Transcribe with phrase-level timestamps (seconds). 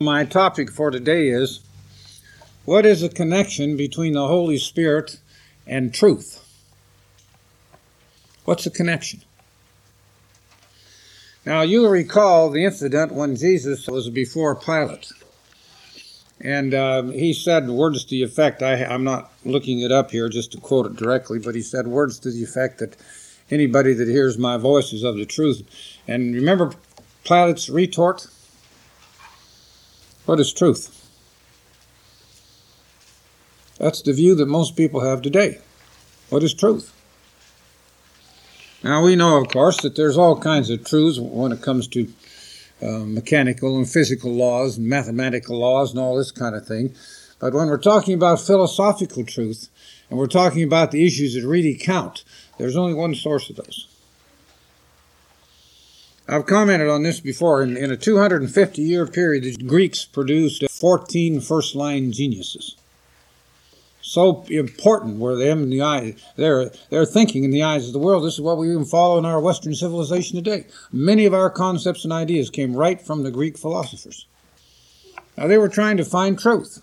[0.00, 1.58] My topic for today is
[2.64, 5.18] what is the connection between the Holy Spirit
[5.66, 6.38] and truth?
[8.44, 9.22] What's the connection?
[11.44, 15.10] Now, you'll recall the incident when Jesus was before Pilate.
[16.40, 20.28] And uh, he said words to the effect, I, I'm not looking it up here
[20.28, 22.96] just to quote it directly, but he said words to the effect that
[23.50, 25.68] anybody that hears my voice is of the truth.
[26.06, 26.74] And remember
[27.24, 28.28] Pilate's retort?
[30.28, 31.08] What is truth?
[33.78, 35.56] That's the view that most people have today.
[36.28, 36.92] What is truth?
[38.84, 42.12] Now, we know, of course, that there's all kinds of truths when it comes to
[42.82, 46.94] uh, mechanical and physical laws and mathematical laws and all this kind of thing.
[47.38, 49.70] But when we're talking about philosophical truth
[50.10, 52.22] and we're talking about the issues that really count,
[52.58, 53.87] there's only one source of those.
[56.28, 57.62] I've commented on this before.
[57.62, 62.76] In, in a 250 year period, the Greeks produced 14 first line geniuses.
[64.02, 67.98] So important were them in the eyes, their, their thinking in the eyes of the
[67.98, 68.24] world.
[68.24, 70.66] This is what we even follow in our Western civilization today.
[70.92, 74.26] Many of our concepts and ideas came right from the Greek philosophers.
[75.36, 76.82] Now, they were trying to find truth.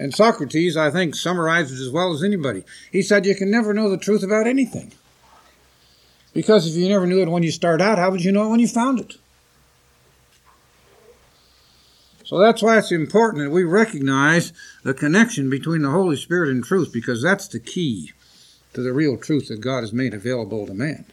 [0.00, 2.64] And Socrates, I think, summarizes as well as anybody.
[2.90, 4.92] He said, You can never know the truth about anything.
[6.38, 8.50] Because if you never knew it when you start out, how would you know it
[8.50, 9.16] when you found it?
[12.22, 14.52] So that's why it's important that we recognize
[14.84, 18.12] the connection between the Holy Spirit and truth, because that's the key
[18.72, 21.06] to the real truth that God has made available to man.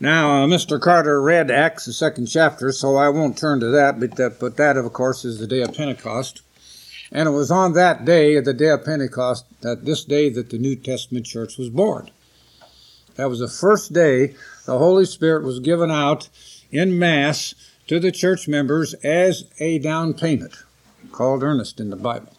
[0.00, 0.80] Now, uh, Mr.
[0.80, 4.56] Carter read Acts, the second chapter, so I won't turn to that, but that, but
[4.56, 6.40] that, of course, is the day of Pentecost.
[7.12, 10.58] And it was on that day, the day of Pentecost, that this day that the
[10.58, 12.10] New Testament church was born.
[13.16, 16.28] That was the first day the Holy Spirit was given out
[16.70, 17.54] in Mass
[17.86, 20.54] to the church members as a down payment,
[21.10, 22.32] called earnest in the Bible.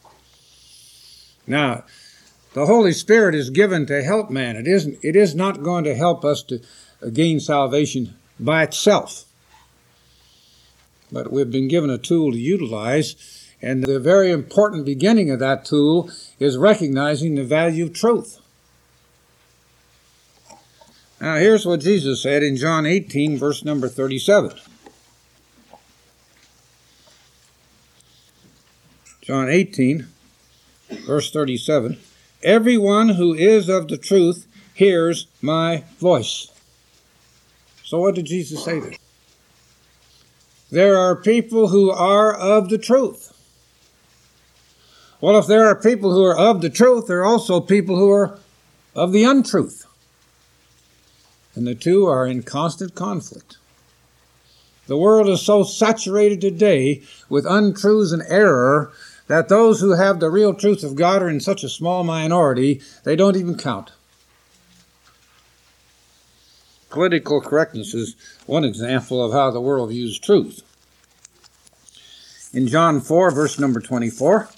[1.45, 1.83] Now,
[2.53, 4.55] the Holy Spirit is given to help man.
[4.55, 4.99] It isn't.
[5.03, 6.61] It is not going to help us to
[7.11, 9.25] gain salvation by itself.
[11.11, 13.15] But we've been given a tool to utilize,
[13.61, 16.09] and the very important beginning of that tool
[16.39, 18.39] is recognizing the value of truth.
[21.21, 24.59] Now, here's what Jesus said in John 18, verse number 37.
[29.21, 30.05] John 18,
[31.05, 31.97] verse 37.
[32.41, 36.51] Everyone who is of the truth hears my voice.
[37.85, 38.93] So, what did Jesus say there?
[40.71, 43.29] There are people who are of the truth.
[45.21, 48.09] Well, if there are people who are of the truth, there are also people who
[48.09, 48.39] are
[48.93, 49.85] of the untruth
[51.55, 53.57] and the two are in constant conflict.
[54.87, 58.91] The world is so saturated today with untruths and error
[59.27, 62.81] that those who have the real truth of God are in such a small minority,
[63.03, 63.91] they don't even count.
[66.89, 68.15] Political correctness is
[68.45, 70.61] one example of how the world views truth.
[72.53, 74.49] In John 4, verse number 24,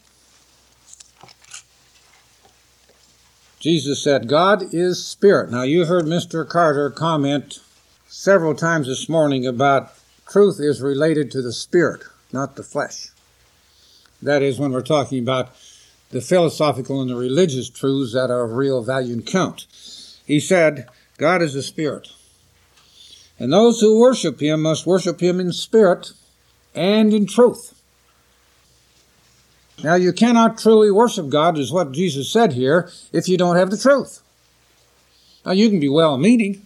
[3.65, 5.49] Jesus said, God is spirit.
[5.49, 6.47] Now, you heard Mr.
[6.47, 7.61] Carter comment
[8.07, 9.91] several times this morning about
[10.29, 13.07] truth is related to the spirit, not the flesh.
[14.21, 15.49] That is, when we're talking about
[16.11, 19.65] the philosophical and the religious truths that are of real value and count.
[20.27, 20.87] He said,
[21.17, 22.09] God is a spirit.
[23.39, 26.11] And those who worship him must worship him in spirit
[26.75, 27.74] and in truth.
[29.83, 33.69] Now, you cannot truly worship God, is what Jesus said here, if you don't have
[33.69, 34.21] the truth.
[35.45, 36.61] Now, you can be well meaning,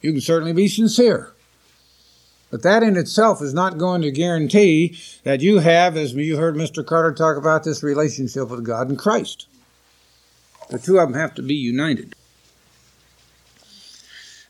[0.00, 1.32] you can certainly be sincere.
[2.50, 6.54] But that in itself is not going to guarantee that you have, as you heard
[6.54, 6.84] Mr.
[6.84, 9.46] Carter talk about, this relationship with God and Christ.
[10.68, 12.14] The two of them have to be united.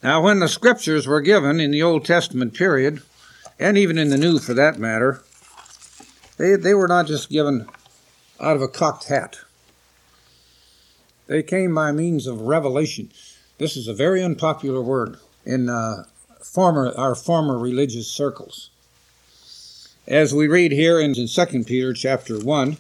[0.03, 3.02] Now, when the scriptures were given in the Old Testament period,
[3.61, 5.23] and even in the New for that matter,
[6.43, 7.69] they, they were not just given
[8.41, 9.39] out of a cocked hat.
[11.29, 13.12] They came by means of revelation.
[13.59, 16.03] This is a very unpopular word in uh,
[16.43, 18.71] former our former religious circles.
[20.09, 21.29] As we read here in 2
[21.65, 22.77] Peter chapter 1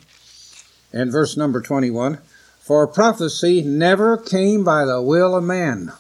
[0.92, 2.18] and verse number 21,
[2.58, 5.92] for prophecy never came by the will of man.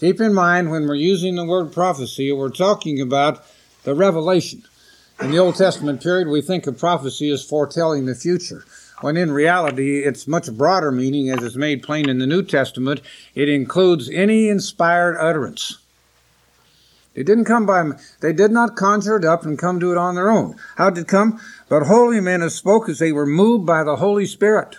[0.00, 3.44] Keep in mind when we're using the word prophecy, we're talking about
[3.84, 4.64] the revelation.
[5.20, 8.64] In the Old Testament period, we think of prophecy as foretelling the future,
[9.00, 13.00] when in reality, it's much broader meaning, as is made plain in the New Testament.
[13.34, 15.78] It includes any inspired utterance.
[17.16, 20.14] It didn't come by, they did not conjure it up and come to it on
[20.14, 20.54] their own.
[20.76, 21.40] How did it come?
[21.68, 24.76] But holy men have spoke as they were moved by the Holy Spirit.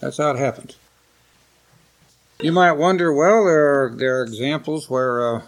[0.00, 0.76] That's how it happened.
[2.40, 5.42] You might wonder, well, there are, there are examples where, uh,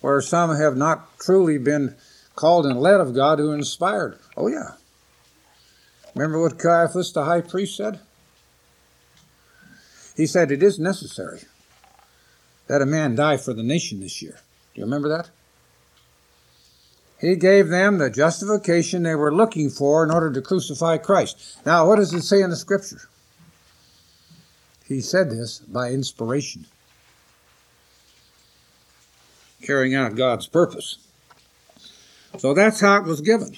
[0.00, 1.96] where some have not truly been
[2.36, 4.18] called and led of God who inspired.
[4.36, 4.72] Oh, yeah.
[6.14, 8.00] Remember what Caiaphas the high priest said?
[10.16, 11.42] He said, It is necessary
[12.66, 14.40] that a man die for the nation this year.
[14.74, 15.30] Do you remember that?
[17.20, 21.58] He gave them the justification they were looking for in order to crucify Christ.
[21.66, 23.08] Now, what does it say in the scripture?
[24.86, 26.66] He said this by inspiration,
[29.62, 30.98] carrying out God's purpose.
[32.38, 33.56] So that's how it was given.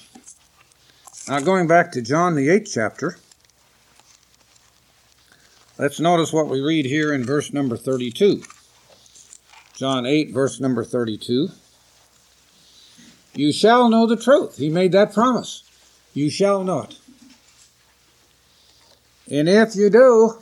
[1.27, 3.17] Now, going back to John, the eighth chapter,
[5.77, 8.43] let's notice what we read here in verse number 32.
[9.75, 11.49] John 8, verse number 32.
[13.33, 14.57] You shall know the truth.
[14.57, 15.63] He made that promise.
[16.13, 16.97] You shall know it.
[19.31, 20.37] And if you do,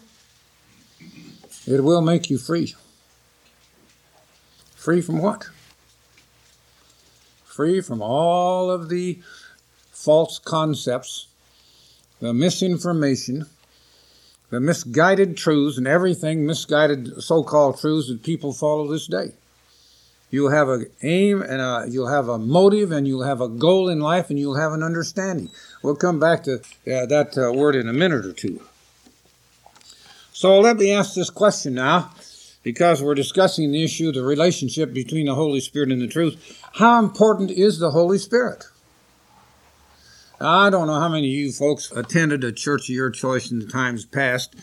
[1.67, 2.73] it will make you free.
[4.79, 5.49] Free from what?
[7.43, 9.19] Free from all of the
[9.91, 11.27] false concepts,
[12.21, 13.47] the misinformation,
[14.51, 19.33] the misguided truths and everything misguided so-called truths that people follow this day.
[20.31, 23.89] You'll have an aim and a, you'll have a motive and you'll have a goal
[23.89, 25.49] in life and you'll have an understanding.
[25.83, 28.61] We'll come back to uh, that uh, word in a minute or two.
[30.31, 32.11] So let me ask this question now,
[32.63, 36.61] because we're discussing the issue, the relationship between the Holy Spirit and the truth.
[36.73, 38.65] How important is the Holy Spirit?
[40.41, 43.59] I don't know how many of you folks attended a church of your choice in
[43.59, 44.55] the times past,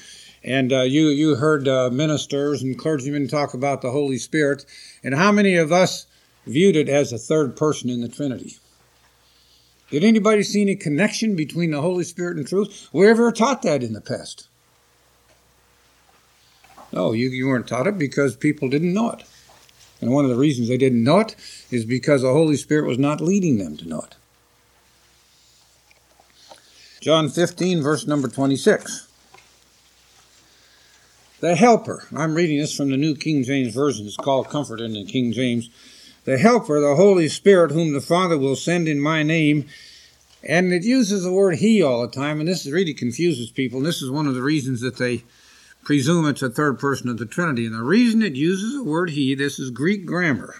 [0.42, 4.64] and uh, you you heard uh, ministers and clergymen talk about the Holy Spirit,
[5.04, 6.06] and how many of us
[6.46, 8.56] viewed it as a third person in the Trinity?
[9.90, 12.88] Did anybody see any connection between the Holy Spirit and truth?
[12.92, 14.48] Were ever taught that in the past?
[16.96, 19.22] No, you, you weren't taught it because people didn't know it.
[20.00, 21.36] And one of the reasons they didn't know it
[21.70, 24.14] is because the Holy Spirit was not leading them to know it.
[27.02, 29.08] John 15, verse number 26.
[31.40, 32.06] The Helper.
[32.16, 34.06] I'm reading this from the New King James Version.
[34.06, 35.68] It's called Comfort in the King James.
[36.24, 39.66] The Helper, the Holy Spirit, whom the Father will send in my name.
[40.42, 43.80] And it uses the word He all the time, and this really confuses people.
[43.80, 45.24] And this is one of the reasons that they
[45.86, 47.64] presume it's a third person of the Trinity.
[47.64, 50.56] And the reason it uses the word He, this is Greek grammar.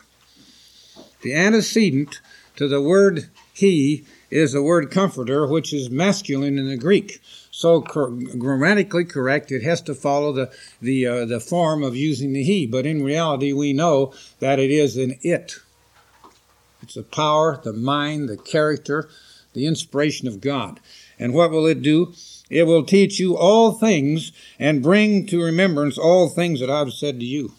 [1.23, 2.20] The antecedent
[2.55, 7.20] to the word He is the word comforter, which is masculine in the Greek.
[7.50, 12.32] So cor- grammatically correct, it has to follow the the uh, the form of using
[12.32, 12.64] the he.
[12.64, 15.56] But in reality, we know that it is an it.
[16.82, 19.08] It's the power, the mind, the character,
[19.55, 20.78] the inspiration of God.
[21.19, 22.14] And what will it do?
[22.48, 27.19] It will teach you all things and bring to remembrance all things that I've said
[27.20, 27.52] to you.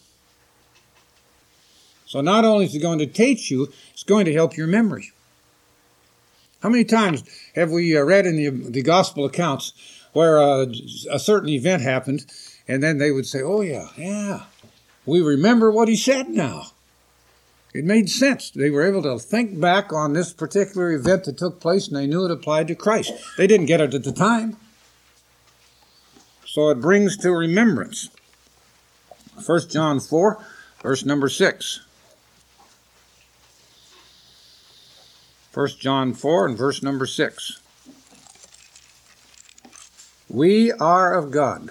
[2.05, 5.11] So not only is it going to teach you, it's going to help your memory.
[6.61, 7.23] How many times
[7.53, 9.73] have we uh, read in the, the gospel accounts
[10.13, 10.65] where uh,
[11.11, 12.25] a certain event happened,
[12.67, 14.45] and then they would say, Oh, yeah, yeah,
[15.05, 16.67] we remember what he said now.
[17.73, 18.49] It made sense.
[18.49, 22.07] They were able to think back on this particular event that took place, and they
[22.07, 23.13] knew it applied to Christ.
[23.37, 24.57] They didn't get it at the time.
[26.57, 28.09] So it brings to remembrance.
[29.45, 30.43] 1 John 4,
[30.81, 31.85] verse number 6.
[35.53, 37.61] 1 John 4 and verse number 6.
[40.27, 41.69] We are of God.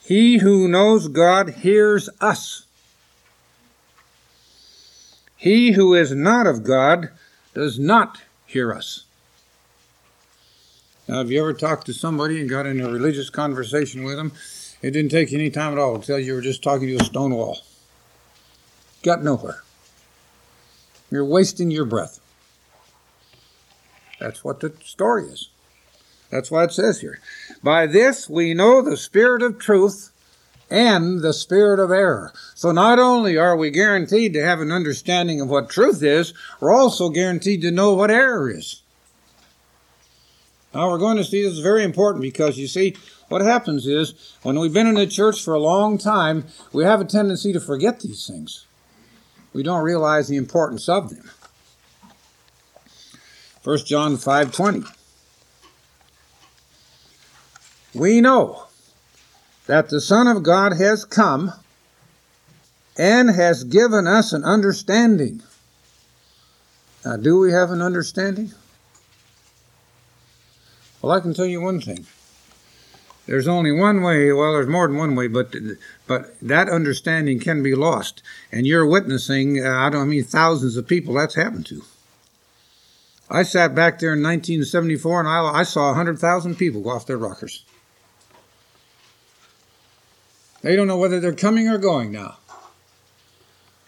[0.00, 2.64] He who knows God hears us.
[5.36, 7.08] He who is not of God
[7.54, 9.06] does not hear us.
[11.10, 14.30] Have you ever talked to somebody and got in a religious conversation with them?
[14.80, 17.04] It didn't take you any time at all until you were just talking to a
[17.04, 17.58] stone wall.
[19.02, 19.64] Got nowhere.
[21.10, 22.20] You're wasting your breath.
[24.20, 25.48] That's what the story is.
[26.30, 27.18] That's why it says here.
[27.60, 30.12] By this we know the spirit of truth
[30.70, 32.32] and the spirit of error.
[32.54, 36.72] So not only are we guaranteed to have an understanding of what truth is, we're
[36.72, 38.82] also guaranteed to know what error is.
[40.74, 42.96] Now we're going to see this is very important because you see,
[43.28, 47.00] what happens is when we've been in the church for a long time, we have
[47.00, 48.66] a tendency to forget these things
[49.52, 51.30] we don't realize the importance of them.
[53.62, 54.86] 1 John 5:20
[57.94, 58.66] We know
[59.66, 61.52] that the Son of God has come
[62.96, 65.42] and has given us an understanding.
[67.04, 68.52] Now, do we have an understanding?
[71.02, 72.06] Well, I can tell you one thing.
[73.26, 75.54] There's only one way, well, there's more than one way, but
[76.06, 78.22] but that understanding can be lost.
[78.50, 81.82] And you're witnessing, uh, I don't mean thousands of people that's happened to.
[83.30, 87.16] I sat back there in 1974 and I, I saw 100,000 people go off their
[87.16, 87.64] rockers.
[90.62, 92.38] They don't know whether they're coming or going now.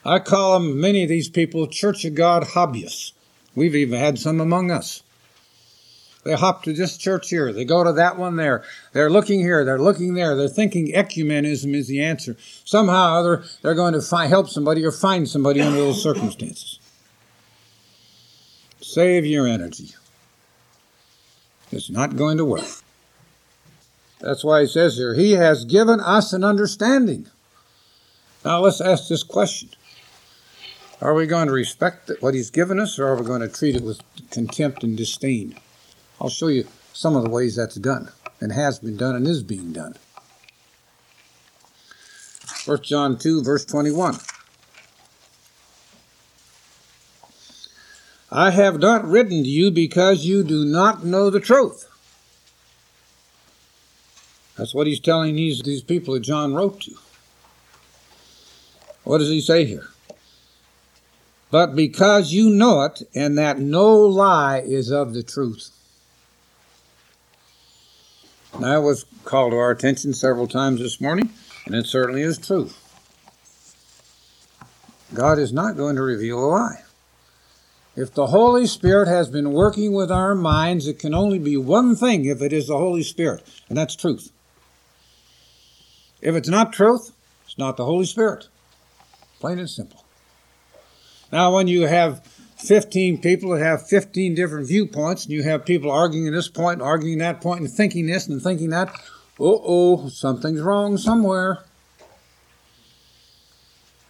[0.04, 3.12] I call them, many of these people, Church of God hobbyists.
[3.54, 5.02] We've even had some among us.
[6.24, 7.52] They hop to this church here.
[7.52, 8.62] They go to that one there.
[8.92, 9.64] They're looking here.
[9.64, 10.36] They're looking there.
[10.36, 12.36] They're thinking ecumenism is the answer.
[12.64, 16.78] Somehow or other, they're going to find, help somebody or find somebody under those circumstances.
[18.80, 19.90] Save your energy.
[21.72, 22.68] It's not going to work.
[24.20, 27.26] That's why he says here, He has given us an understanding.
[28.44, 29.70] Now let's ask this question
[31.00, 33.74] Are we going to respect what He's given us, or are we going to treat
[33.74, 34.00] it with
[34.30, 35.56] contempt and disdain?
[36.22, 38.10] I'll show you some of the ways that's done,
[38.40, 39.96] and has been done, and is being done.
[42.64, 44.16] 1 John 2, verse 21.
[48.30, 51.88] I have not written to you because you do not know the truth
[54.56, 56.94] that's what he's telling these, these people that John wrote to.
[59.04, 59.88] What does he say here?
[61.50, 65.70] But because you know it, and that no lie is of the truth.
[68.60, 71.30] That was called to our attention several times this morning,
[71.66, 72.70] and it certainly is true.
[75.14, 76.82] God is not going to reveal a lie.
[77.96, 81.94] If the Holy Spirit has been working with our minds, it can only be one
[81.94, 84.32] thing if it is the Holy Spirit, and that's truth.
[86.20, 87.12] If it's not truth,
[87.44, 88.48] it's not the Holy Spirit.
[89.40, 90.04] Plain and simple.
[91.30, 92.26] Now, when you have
[92.62, 97.18] 15 people that have 15 different viewpoints, and you have people arguing this point, arguing
[97.18, 98.98] that point, and thinking this and thinking that, uh
[99.38, 101.64] oh, something's wrong somewhere.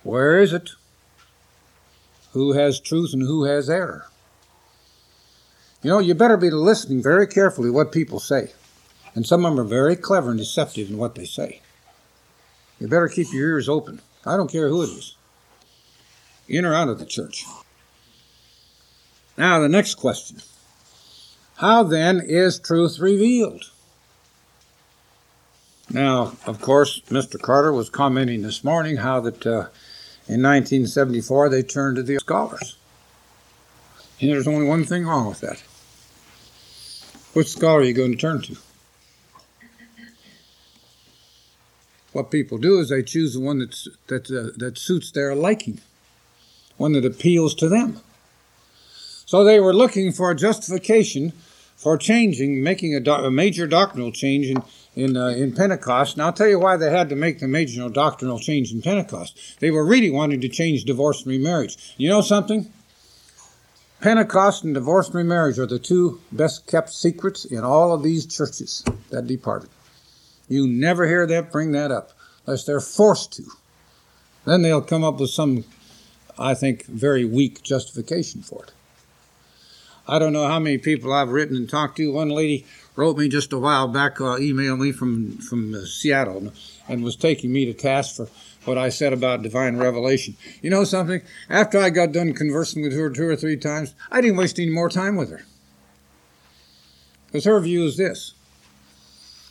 [0.02, 0.71] Where is it?
[2.32, 4.06] Who has truth and who has error?
[5.82, 8.52] You know, you better be listening very carefully what people say.
[9.14, 11.61] And some of them are very clever and deceptive in what they say.
[12.78, 14.00] You better keep your ears open.
[14.26, 15.16] I don't care who it is,
[16.49, 17.44] in or out of the church.
[19.36, 20.38] Now, the next question
[21.56, 23.70] How then is truth revealed?
[25.90, 27.40] Now, of course, Mr.
[27.40, 29.68] Carter was commenting this morning how that uh,
[30.26, 32.76] in 1974 they turned to the scholars.
[34.20, 35.62] And there's only one thing wrong with that.
[37.34, 38.56] Which scholar are you going to turn to?
[42.12, 45.80] what people do is they choose the one that's, that, uh, that suits their liking,
[46.76, 48.00] one that appeals to them.
[49.32, 51.32] So they were looking for a justification
[51.74, 54.62] for changing, making a, do- a major doctrinal change in,
[54.94, 56.16] in, uh, in Pentecost.
[56.16, 59.58] And I'll tell you why they had to make the major doctrinal change in Pentecost.
[59.58, 61.94] They were really wanting to change divorce and remarriage.
[61.96, 62.70] You know something?
[64.02, 68.26] Pentecost and divorce and remarriage are the two best kept secrets in all of these
[68.26, 69.70] churches that departed.
[70.46, 72.10] You never hear them bring that up
[72.44, 73.44] unless they're forced to.
[74.44, 75.64] Then they'll come up with some,
[76.38, 78.72] I think, very weak justification for it.
[80.06, 82.12] I don't know how many people I've written and talked to.
[82.12, 82.66] One lady
[82.97, 86.52] wrote me just a while back, uh, emailed me from from uh, Seattle,
[86.88, 88.28] and was taking me to task for
[88.64, 90.37] what I said about divine revelation.
[90.61, 91.23] You know something?
[91.49, 94.71] After I got done conversing with her two or three times, I didn't waste any
[94.71, 95.44] more time with her.
[97.26, 98.35] Because her view is this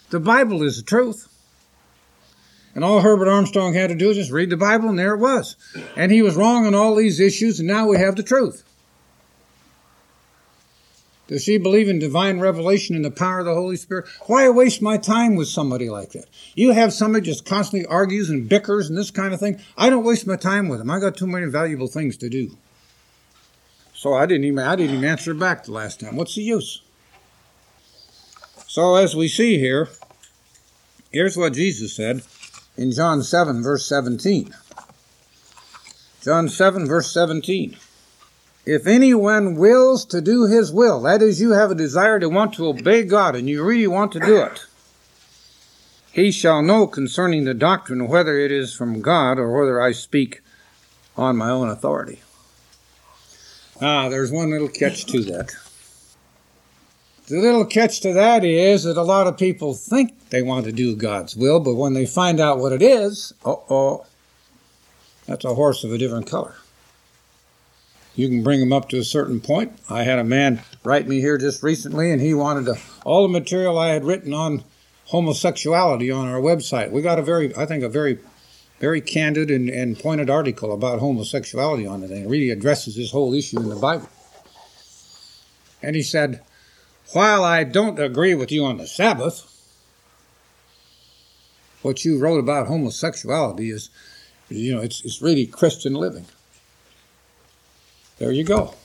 [0.10, 1.27] the Bible is the truth.
[2.74, 5.20] And all Herbert Armstrong had to do was just read the Bible, and there it
[5.20, 5.58] was.
[5.98, 8.63] And he was wrong on all these issues, and now we have the truth.
[11.31, 14.05] Does she believe in divine revelation and the power of the Holy Spirit?
[14.27, 16.25] Why waste my time with somebody like that?
[16.53, 19.59] You have somebody just constantly argues and bickers and this kind of thing.
[19.77, 20.91] I don't waste my time with them.
[20.91, 22.57] I got too many valuable things to do.
[23.93, 26.17] So I didn't even I didn't even answer back the last time.
[26.17, 26.81] What's the use?
[28.67, 29.89] So as we see here,
[31.11, 32.21] Here's what Jesus said
[32.77, 34.55] in John 7, verse 17.
[36.21, 37.75] John 7, verse 17.
[38.65, 42.53] If anyone wills to do his will, that is, you have a desire to want
[42.56, 44.65] to obey God and you really want to do it,
[46.12, 50.41] he shall know concerning the doctrine whether it is from God or whether I speak
[51.18, 52.22] on my own authority.
[53.82, 55.51] Ah, there's one little catch to that.
[57.27, 60.72] The little catch to that is that a lot of people think they want to
[60.72, 64.06] do God's will, but when they find out what it is, uh oh.
[65.25, 66.56] That's a horse of a different color.
[68.15, 69.72] You can bring them up to a certain point.
[69.89, 73.30] I had a man write me here just recently, and he wanted to, all the
[73.30, 74.63] material I had written on
[75.06, 76.91] homosexuality on our website.
[76.91, 78.20] We got a very, I think, a very,
[78.80, 83.12] very candid and, and pointed article about homosexuality on it, and it really addresses this
[83.12, 84.10] whole issue in the Bible.
[85.82, 86.41] And he said,
[87.13, 89.48] While I don't agree with you on the Sabbath,
[91.82, 93.89] what you wrote about homosexuality is,
[94.50, 96.25] you know, it's, it's really Christian living.
[98.21, 98.75] There you go.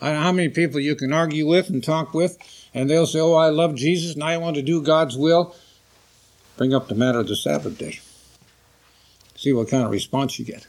[0.00, 2.38] I know how many people you can argue with and talk with,
[2.72, 5.54] and they'll say, Oh, I love Jesus and I want to do God's will.
[6.56, 8.00] Bring up the matter of the Sabbath day.
[9.36, 10.66] See what kind of response you get.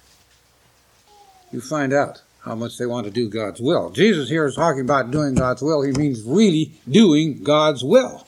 [1.54, 3.92] You find out how much they want to do God's will.
[3.92, 5.82] Jesus here is talking about doing God's will.
[5.82, 8.28] He means really doing God's will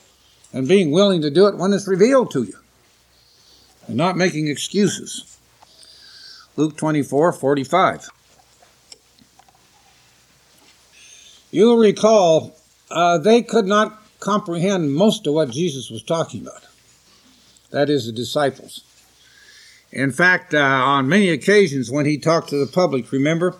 [0.54, 2.56] and being willing to do it when it's revealed to you
[3.86, 5.38] and not making excuses.
[6.56, 8.08] Luke 24 45.
[11.52, 12.56] You'll recall
[12.90, 16.66] uh, they could not comprehend most of what Jesus was talking about.
[17.70, 18.82] That is, the disciples.
[19.92, 23.54] In fact, uh, on many occasions when he talked to the public, remember,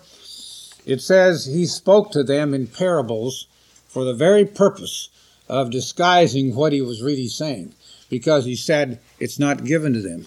[0.85, 3.47] it says he spoke to them in parables
[3.87, 5.09] for the very purpose
[5.47, 7.73] of disguising what he was really saying,
[8.09, 10.25] because he said it's not given to them.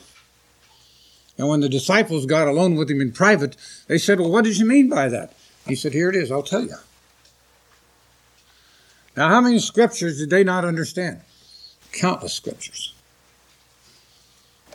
[1.37, 3.57] And when the disciples got alone with him in private,
[3.89, 5.33] they said, Well, what did you mean by that?
[5.67, 6.77] He said, Here it is, I'll tell you.
[9.17, 11.23] Now, how many scriptures did they not understand?
[11.93, 12.93] Countless scriptures.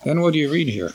[0.04, 0.94] Then what do you read here?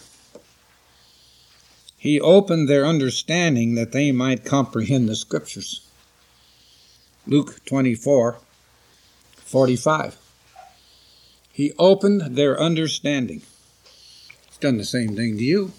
[1.96, 5.88] He opened their understanding that they might comprehend the scriptures.
[7.26, 8.38] Luke 24
[9.36, 10.16] 45.
[11.52, 13.42] He opened their understanding.
[14.46, 15.72] He's done the same thing to you.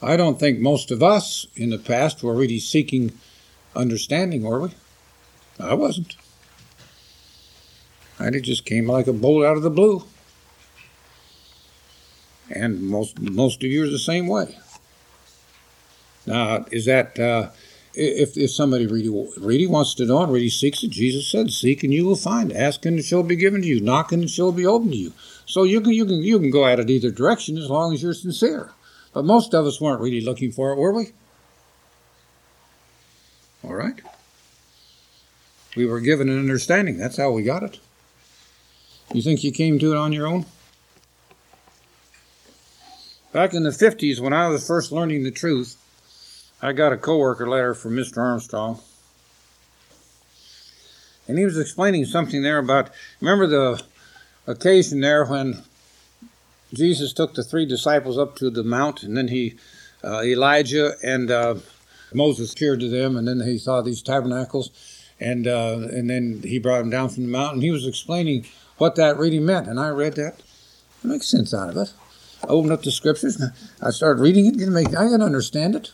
[0.00, 3.12] I don't think most of us in the past were really seeking
[3.76, 4.70] understanding, were we?
[5.62, 6.16] I wasn't.
[8.18, 10.04] And it just came like a bolt out of the blue.
[12.50, 14.58] And most most of you are the same way.
[16.26, 17.50] Now, is that uh,
[17.94, 20.90] if if somebody really really wants to know and really seeks it?
[20.90, 23.80] Jesus said, "Seek and you will find; ask and it shall be given to you;
[23.80, 25.12] knock and it shall be opened to you."
[25.46, 28.02] So you can you can you can go at it either direction as long as
[28.02, 28.72] you're sincere.
[29.12, 31.12] But most of us weren't really looking for it, were we?
[33.64, 34.00] All right.
[35.74, 36.98] We were given an understanding.
[36.98, 37.78] That's how we got it.
[39.12, 40.46] You think you came to it on your own?
[43.32, 45.76] Back in the 50s, when I was first learning the truth,
[46.60, 48.18] I got a coworker letter from Mr.
[48.18, 48.80] Armstrong.
[51.26, 53.82] And he was explaining something there about, remember the
[54.46, 55.62] occasion there when
[56.74, 59.54] Jesus took the three disciples up to the mount, and then he,
[60.04, 61.54] uh, Elijah and uh,
[62.12, 64.70] Moses appeared to them, and then he saw these tabernacles
[65.20, 67.60] and uh, and then he brought him down from the mountain.
[67.60, 68.46] He was explaining
[68.78, 70.40] what that really meant, and I read that.
[71.04, 71.92] It makes sense out of it.
[72.44, 74.56] I opened up the scriptures and I started reading it.
[74.56, 75.92] Didn't make I didn't understand it.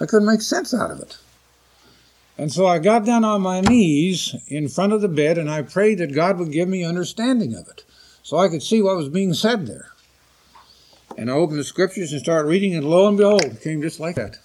[0.00, 1.18] I couldn't make sense out of it.
[2.38, 5.62] And so I got down on my knees in front of the bed and I
[5.62, 7.84] prayed that God would give me understanding of it,
[8.22, 9.92] so I could see what was being said there.
[11.16, 14.00] And I opened the scriptures and started reading, and lo and behold, it came just
[14.00, 14.38] like that.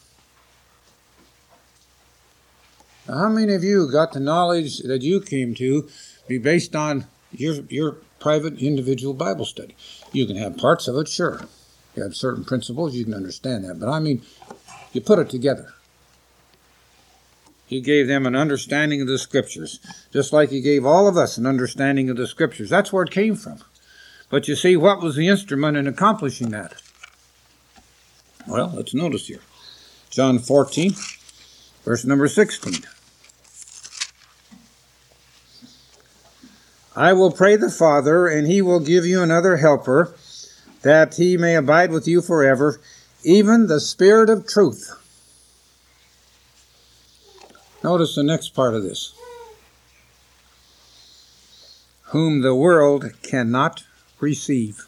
[2.96, 5.87] Now, how many of you got the knowledge that you came to
[6.27, 9.75] be based on your your private individual Bible study?
[10.11, 11.41] You can have parts of it, sure.
[11.95, 13.79] You have certain principles, you can understand that.
[13.79, 14.21] But I mean,
[14.93, 15.73] you put it together.
[17.65, 19.79] He gave them an understanding of the scriptures,
[20.11, 22.69] just like he gave all of us an understanding of the scriptures.
[22.69, 23.59] That's where it came from.
[24.29, 26.81] But you see, what was the instrument in accomplishing that?
[28.47, 29.41] Well, let's notice here.
[30.09, 30.93] John 14,
[31.83, 32.85] verse number 16.
[36.97, 40.15] I will pray the Father, and he will give you another helper,
[40.81, 42.81] that he may abide with you forever,
[43.23, 44.91] even the Spirit of truth.
[47.83, 49.13] Notice the next part of this.
[52.05, 53.83] Whom the world cannot
[54.19, 54.88] receive.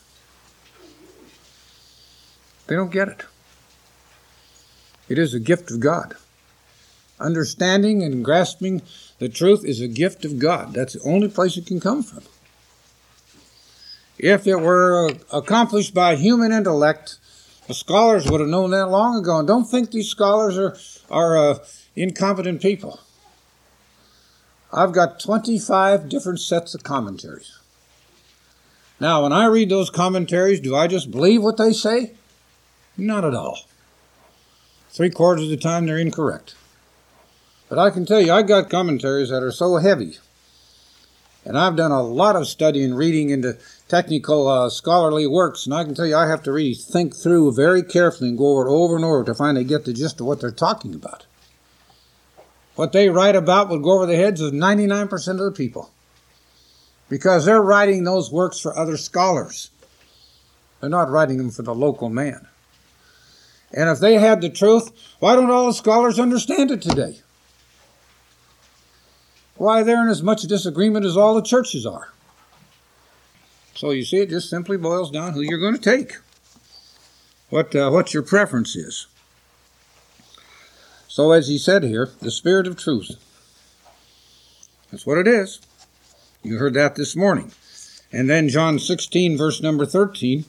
[2.65, 3.25] They don't get it.
[5.07, 6.15] It is a gift of God.
[7.19, 8.81] Understanding and grasping
[9.19, 10.73] the truth is a gift of God.
[10.73, 12.23] That's the only place it can come from.
[14.17, 17.17] If it were accomplished by human intellect,
[17.67, 19.39] the scholars would have known that long ago.
[19.39, 20.77] And don't think these scholars are,
[21.09, 21.59] are uh,
[21.95, 22.99] incompetent people.
[24.71, 27.57] I've got 25 different sets of commentaries.
[28.99, 32.13] Now, when I read those commentaries, do I just believe what they say?
[32.97, 33.59] Not at all.
[34.89, 36.55] Three quarters of the time they're incorrect.
[37.69, 40.17] But I can tell you, I got commentaries that are so heavy.
[41.45, 45.73] And I've done a lot of study and reading into technical uh, scholarly works, and
[45.73, 48.67] I can tell you I have to really think through very carefully and go over
[48.67, 51.25] it over and over to finally get the gist of what they're talking about.
[52.75, 55.91] What they write about would go over the heads of 99% of the people
[57.07, 59.71] because they're writing those works for other scholars.
[60.79, 62.47] They're not writing them for the local man.
[63.73, 67.19] And if they had the truth, why don't all the scholars understand it today?
[69.59, 72.13] Why, they're in as much disagreement as all the churches are.
[73.75, 76.15] So you see, it just simply boils down who you're going to take,
[77.49, 79.07] what uh, what your preference is.
[81.09, 83.11] So, as he said here, the Spirit of truth.
[84.91, 85.59] That's what it is.
[86.41, 87.51] You heard that this morning.
[88.13, 90.45] And then John 16, verse number 13.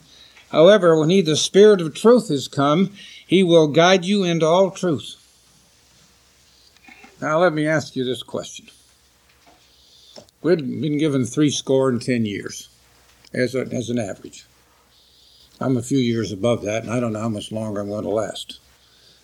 [0.52, 2.92] However, when he, the Spirit of truth, is come,
[3.26, 5.16] he will guide you into all truth.
[7.20, 8.68] Now, let me ask you this question.
[10.42, 12.70] We've been given three score and ten years
[13.34, 14.46] as, a, as an average.
[15.60, 18.04] I'm a few years above that, and I don't know how much longer I'm going
[18.04, 18.58] to last.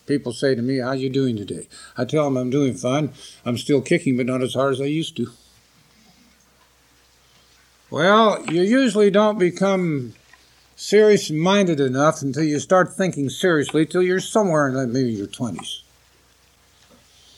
[0.05, 1.68] People say to me, how you doing today?
[1.96, 3.12] I tell them I'm doing fine.
[3.46, 5.31] I'm still kicking, but not as hard as I used to.
[7.88, 10.14] Well, you usually don't become
[10.76, 15.81] serious minded enough until you start thinking seriously till you're somewhere in maybe your 20s.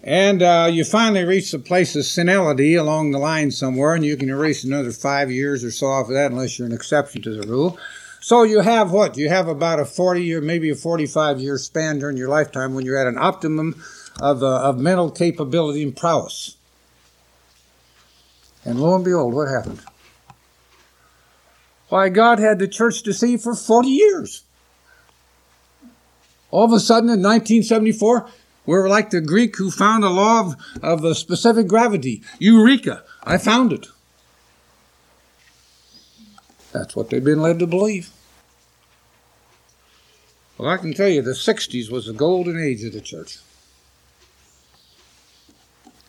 [0.03, 4.17] And uh, you finally reach the place of senility along the line somewhere, and you
[4.17, 7.41] can erase another five years or so off of that unless you're an exception to
[7.41, 7.79] the rule.
[8.21, 9.17] So you have what?
[9.17, 12.85] You have about a 40 year, maybe a 45 year span during your lifetime when
[12.85, 13.83] you're at an optimum
[14.21, 16.57] of, uh, of mental capability and prowess.
[18.65, 19.81] And lo and behold, what happened?
[21.89, 24.45] Why, God had the church deceived for 40 years.
[26.51, 28.29] All of a sudden in 1974,
[28.69, 32.23] we're like the Greek who found the law of, of a specific gravity.
[32.39, 33.03] Eureka!
[33.25, 33.87] I found it.
[36.73, 38.11] That's what they've been led to believe.
[40.59, 43.39] Well, I can tell you the 60s was the golden age of the church.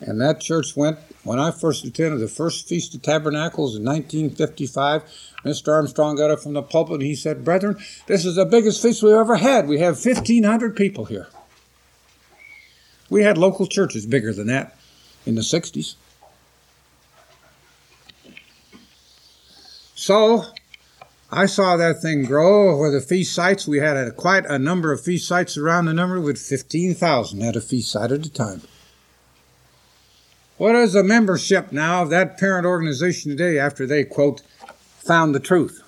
[0.01, 5.03] And that church went, when I first attended the first Feast of Tabernacles in 1955,
[5.45, 5.71] Mr.
[5.71, 9.01] Armstrong got up from the pulpit and he said, Brethren, this is the biggest feast
[9.01, 9.69] we've ever had.
[9.69, 11.29] We have 1,500 people here.
[13.09, 14.75] We had local churches bigger than that
[15.25, 15.95] in the 60s.
[19.95, 20.45] So
[21.31, 24.91] I saw that thing grow where the feast sites, we had a, quite a number
[24.91, 28.61] of feast sites around the number with 15,000 at a feast site at a time.
[30.57, 34.41] What is the membership now of that parent organization today after they, quote,
[34.97, 35.83] found the truth?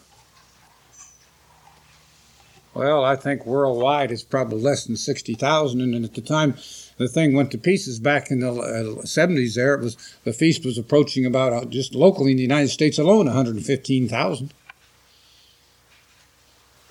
[2.74, 5.82] Well, I think worldwide it's probably less than 60,000.
[5.82, 6.56] And at the time
[6.98, 10.66] the thing went to pieces back in the uh, 70s, there it was the feast
[10.66, 14.54] was approaching about uh, just locally in the United States alone 115,000.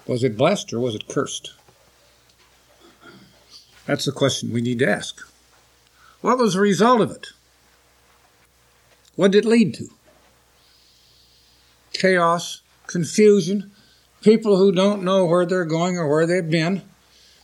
[0.07, 1.53] Was it blessed or was it cursed?
[3.87, 5.21] That's the question we need to ask.
[6.21, 7.29] What was the result of it?
[9.17, 9.89] What did it lead to?
[11.93, 13.71] Chaos, confusion,
[14.23, 16.83] people who don't know where they're going or where they've been,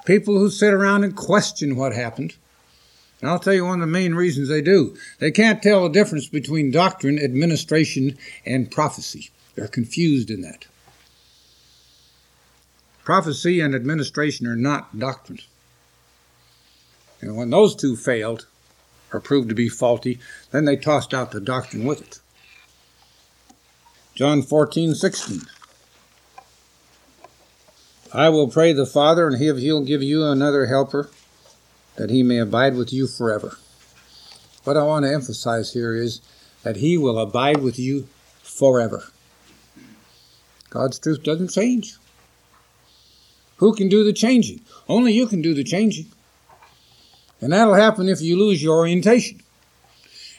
[0.05, 2.35] people who sit around and question what happened.
[3.21, 4.97] And I'll tell you one of the main reasons they do.
[5.19, 9.31] They can't tell the difference between doctrine, administration, and prophecy.
[9.55, 10.67] They're confused in that.
[13.05, 15.41] Prophecy and administration are not doctrine.
[17.21, 18.47] And when those two failed,
[19.13, 20.19] or proved to be faulty,
[20.51, 22.21] then they tossed out the doctrine with it.
[24.15, 25.43] John 14, 16.
[28.17, 31.11] I will pray the Father, and he'll give you another helper,
[31.97, 33.59] that he may abide with you forever.
[34.65, 36.23] What I want to emphasize here is
[36.63, 38.09] that he will abide with you
[38.43, 39.05] forever.
[40.71, 41.99] God's truth doesn't change.
[43.59, 44.63] Who can do the changing?
[44.89, 46.07] Only you can do the changing.
[47.43, 49.43] And that'll happen if you lose your orientation.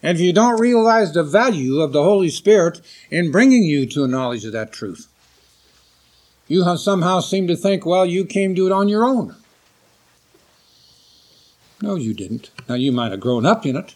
[0.02, 4.04] And if you don't realize the value of the Holy Spirit in bringing you to
[4.04, 5.08] a knowledge of that truth.
[6.48, 9.36] You somehow seem to think, well, you came to it on your own.
[11.82, 12.52] No, you didn't.
[12.68, 13.96] Now, you might have grown up in it.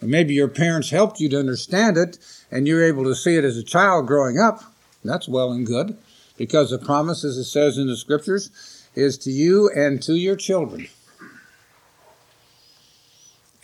[0.00, 2.18] Or maybe your parents helped you to understand it,
[2.50, 4.62] and you're able to see it as a child growing up.
[5.04, 5.96] That's well and good,
[6.36, 8.50] because the promise, as it says in the scriptures,
[8.94, 10.88] is to you and to your children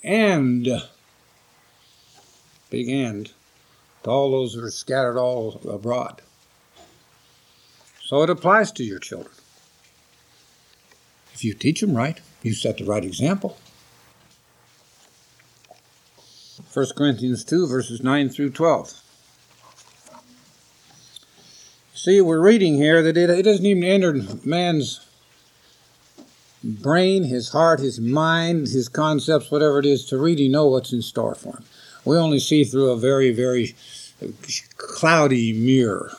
[0.04, 0.68] and
[2.70, 3.32] big end
[4.02, 6.22] to all those who are scattered all abroad.
[8.12, 9.32] So it applies to your children.
[11.32, 13.56] If you teach them right, you set the right example.
[16.74, 19.00] 1 Corinthians 2, verses 9 through 12.
[21.94, 25.00] See, we're reading here that it, it doesn't even enter man's
[26.62, 31.00] brain, his heart, his mind, his concepts, whatever it is, to really know what's in
[31.00, 31.64] store for him.
[32.04, 33.74] We only see through a very, very
[34.76, 36.12] cloudy mirror.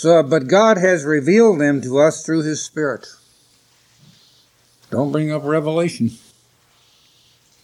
[0.00, 3.06] So, but God has revealed them to us through His Spirit.
[4.90, 6.12] Don't bring up Revelation.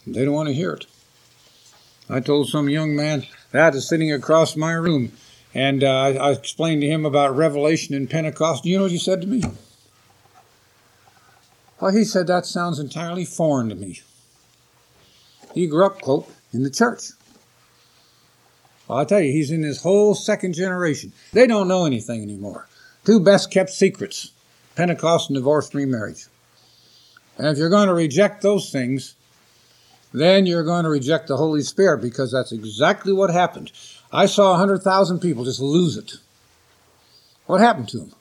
[0.06, 0.84] They don't want to hear it.
[2.10, 5.12] I told some young man that is sitting across my room,
[5.54, 8.64] and uh, I explained to him about Revelation and Pentecost.
[8.64, 9.42] Do You know what he said to me?
[11.80, 14.02] Well, he said that sounds entirely foreign to me.
[15.54, 17.12] He grew up, quote, in the church.
[18.88, 21.12] Well, I'll tell you, he's in his whole second generation.
[21.32, 22.68] They don't know anything anymore.
[23.04, 24.32] Two best kept secrets
[24.74, 26.26] Pentecost and divorce remarriage.
[27.38, 29.14] And if you're going to reject those things,
[30.12, 33.72] then you're going to reject the Holy Spirit because that's exactly what happened.
[34.12, 36.14] I saw 100,000 people just lose it.
[37.46, 38.12] What happened to them?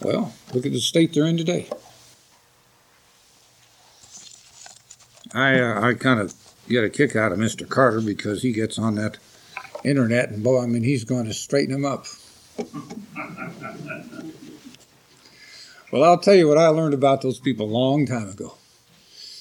[0.00, 1.68] Well, look at the state they're in today.
[5.34, 6.34] I uh, I kind of
[6.68, 7.68] get a kick out of Mr.
[7.68, 9.18] Carter because he gets on that
[9.84, 12.06] internet and boy, I mean, he's going to straighten them up.
[15.92, 18.54] well, I'll tell you what I learned about those people a long time ago.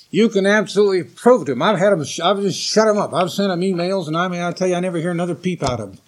[0.10, 1.62] You can absolutely prove to them.
[1.62, 2.05] I've had them.
[2.21, 3.13] I've just shut them up.
[3.13, 5.63] I've sent them emails, and I mean, I tell you, I never hear another peep
[5.63, 5.99] out of them.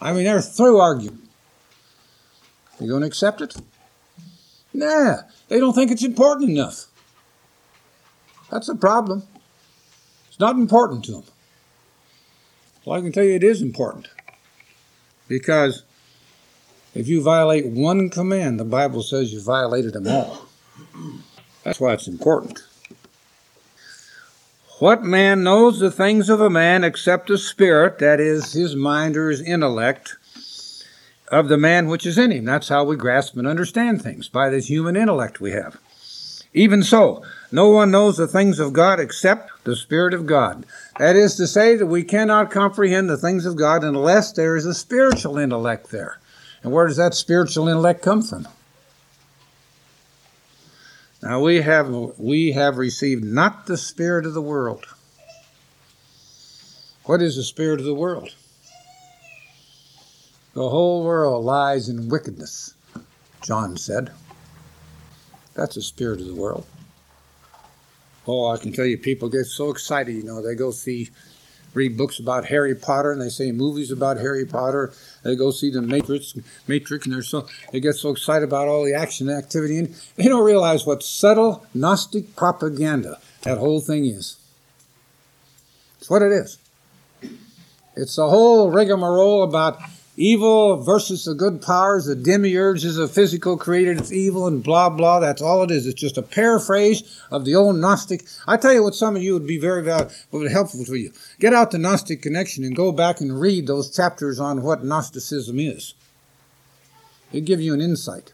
[0.00, 1.26] I mean, they're through arguing.
[2.80, 3.56] You going to accept it?
[4.72, 6.86] Nah, they don't think it's important enough.
[8.50, 9.22] That's the problem.
[10.36, 11.24] It's not important to them.
[12.84, 14.08] Well, I can tell you it is important.
[15.28, 15.82] Because
[16.94, 20.44] if you violate one command, the Bible says you violated them all.
[21.64, 22.62] That's why it's important.
[24.78, 29.16] What man knows the things of a man except the spirit, that is, his mind
[29.16, 30.18] or his intellect,
[31.28, 32.44] of the man which is in him?
[32.44, 35.78] That's how we grasp and understand things, by this human intellect we have.
[36.52, 37.24] Even so,
[37.56, 40.66] no one knows the things of God except the Spirit of God.
[40.98, 44.66] That is to say, that we cannot comprehend the things of God unless there is
[44.66, 46.18] a spiritual intellect there.
[46.62, 48.46] And where does that spiritual intellect come from?
[51.22, 51.88] Now we have
[52.18, 54.84] we have received not the spirit of the world.
[57.04, 58.34] What is the spirit of the world?
[60.52, 62.74] The whole world lies in wickedness,
[63.40, 64.12] John said.
[65.54, 66.66] That's the spirit of the world.
[68.26, 70.14] Oh, I can tell you, people get so excited.
[70.14, 71.10] You know, they go see,
[71.74, 74.92] read books about Harry Potter, and they say movies about Harry Potter.
[75.22, 76.34] They go see the Matrix,
[76.66, 79.94] Matrix, and they're so they get so excited about all the action and activity, and
[80.16, 84.36] they don't realize what subtle Gnostic propaganda that whole thing is.
[85.98, 86.58] It's what it is.
[87.94, 89.78] It's a whole rigmarole about
[90.18, 94.88] Evil versus the good powers, the demiurge is a physical created, it's evil and blah
[94.88, 95.20] blah.
[95.20, 95.86] That's all it is.
[95.86, 98.24] It's just a paraphrase of the old Gnostic.
[98.46, 101.12] I tell you what, some of you would be very valuable, would helpful for you.
[101.38, 105.60] Get out the Gnostic connection and go back and read those chapters on what Gnosticism
[105.60, 105.92] is.
[107.30, 108.32] It'd give you an insight.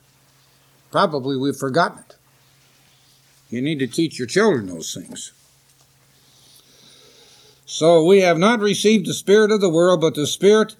[0.92, 2.16] Probably we've forgotten it.
[3.50, 5.32] You need to teach your children those things.
[7.66, 10.76] So we have not received the Spirit of the world, but the Spirit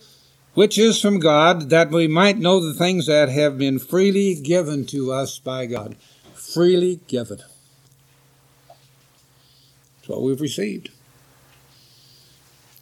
[0.55, 4.85] which is from God, that we might know the things that have been freely given
[4.87, 5.97] to us by God.
[6.35, 7.39] Freely given.
[8.69, 10.91] That's what we've received.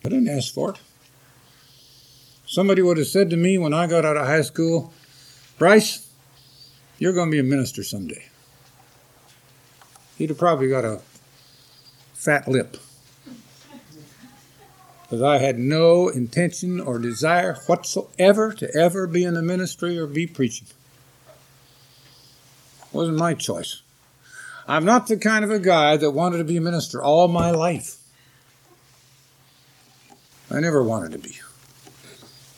[0.04, 0.80] I didn't ask for it.
[2.46, 4.92] Somebody would have said to me when I got out of high school,
[5.58, 6.10] Bryce,
[6.98, 8.26] you're going to be a minister someday.
[10.18, 11.00] He'd have probably got a
[12.14, 12.76] fat lip
[15.10, 20.06] because I had no intention or desire whatsoever to ever be in the ministry or
[20.06, 20.68] be preaching.
[22.82, 23.82] It wasn't my choice.
[24.68, 27.50] I'm not the kind of a guy that wanted to be a minister all my
[27.50, 27.96] life.
[30.48, 31.40] I never wanted to be.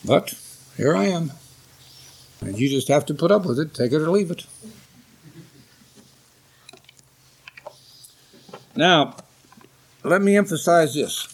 [0.04, 0.34] But
[0.76, 1.32] here I am.
[2.42, 4.44] And you just have to put up with it, take it or leave it.
[8.76, 9.16] Now,
[10.04, 11.31] let me emphasize this.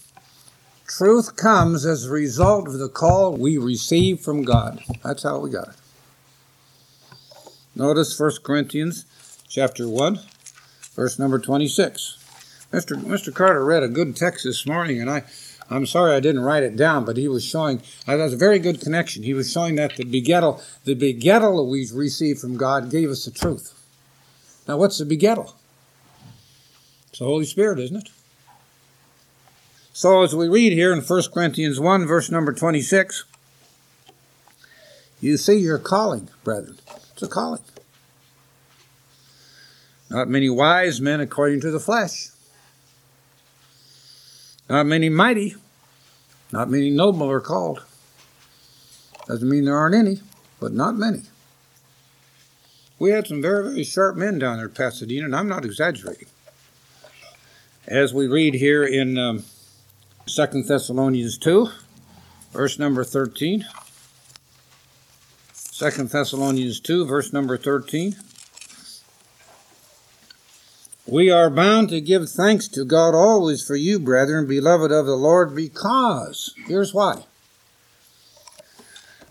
[0.88, 4.83] Truth comes as a result of the call we receive from God.
[5.05, 5.74] That's how we got it.
[7.77, 9.05] Notice 1 Corinthians
[9.46, 10.18] chapter 1,
[10.94, 12.66] verse number 26.
[12.72, 12.96] Mr.
[12.96, 13.35] Mr.
[13.35, 15.24] Carter read a good text this morning, and I,
[15.68, 18.59] I'm sorry I didn't write it down, but he was showing uh, that's a very
[18.59, 19.22] good connection.
[19.22, 23.31] He was showing that the begettal, the begettal we received from God gave us the
[23.31, 23.74] truth.
[24.66, 25.53] Now, what's the begettal?
[27.11, 28.09] It's the Holy Spirit, isn't it?
[29.98, 33.24] So, as we read here in 1 Corinthians 1, verse number 26,
[35.20, 36.78] you see your calling, brethren.
[37.11, 37.62] It's a calling.
[40.08, 42.28] Not many wise men according to the flesh.
[44.70, 45.56] Not many mighty.
[46.52, 47.82] Not many noble are called.
[49.26, 50.20] Doesn't mean there aren't any,
[50.61, 51.22] but not many.
[53.00, 56.28] We had some very, very sharp men down there at Pasadena, and I'm not exaggerating.
[57.88, 59.42] As we read here in um,
[60.28, 61.68] 2 Thessalonians 2,
[62.52, 63.64] verse number 13.
[65.72, 68.14] 2 Thessalonians 2, verse number 13.
[71.06, 75.16] We are bound to give thanks to God always for you, brethren, beloved of the
[75.16, 77.24] Lord, because, here's why.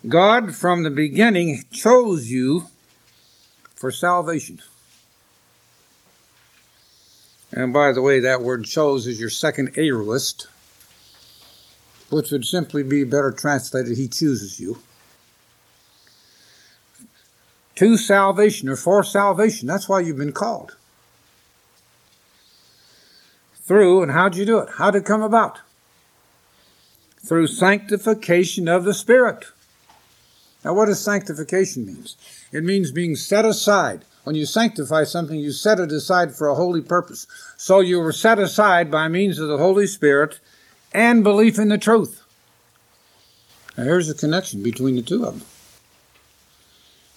[0.07, 2.69] God from the beginning chose you
[3.75, 4.61] for salvation.
[7.51, 10.47] And by the way, that word chose is your second aorist,
[12.09, 14.79] which would simply be better translated, He chooses you.
[17.75, 19.67] To salvation or for salvation.
[19.67, 20.75] That's why you've been called
[23.67, 24.69] through, and how'd you do it?
[24.77, 25.59] How'd it come about?
[27.19, 29.47] Through sanctification of the Spirit.
[30.63, 32.05] Now, what does sanctification mean?
[32.53, 34.05] It means being set aside.
[34.23, 37.27] When you sanctify something, you set it aside for a holy purpose.
[37.57, 40.39] So you were set aside by means of the Holy Spirit
[40.93, 42.23] and belief in the truth.
[43.77, 45.47] Now, here's the connection between the two of them.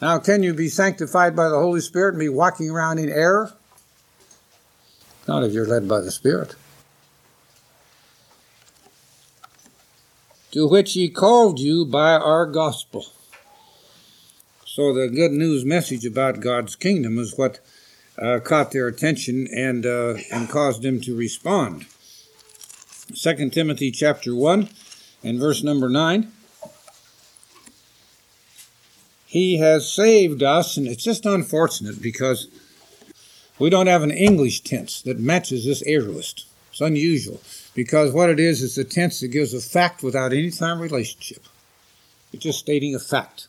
[0.03, 3.53] Now, can you be sanctified by the Holy Spirit and be walking around in error?
[5.29, 6.55] Not if you're led by the Spirit.
[10.53, 13.07] To which he called you by our gospel.
[14.65, 17.61] So the good news message about God's kingdom is what
[18.19, 21.87] uh, caught their attention and uh, and caused them to respond.
[23.15, 24.69] 2 Timothy chapter 1
[25.25, 26.31] and verse number 9.
[29.27, 32.49] He has saved us, and it's just unfortunate because
[33.59, 36.47] we don't have an English tense that matches this aorist.
[36.71, 37.41] It's unusual
[37.75, 41.45] because what it is is a tense that gives a fact without any time relationship.
[42.33, 43.49] It's just stating a fact.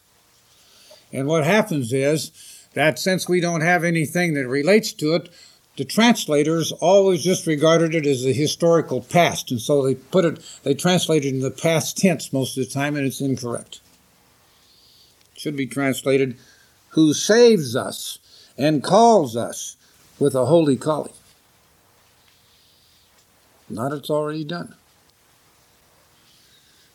[1.13, 2.31] And what happens is
[2.73, 5.29] that since we don't have anything that relates to it,
[5.77, 10.39] the translators always just regarded it as a historical past, and so they put it,
[10.63, 13.79] they translated it in the past tense most of the time, and it's incorrect.
[15.33, 16.37] It should be translated,
[16.89, 18.19] who saves us
[18.57, 19.77] and calls us
[20.19, 21.13] with a holy calling.
[23.69, 24.75] Not it's already done.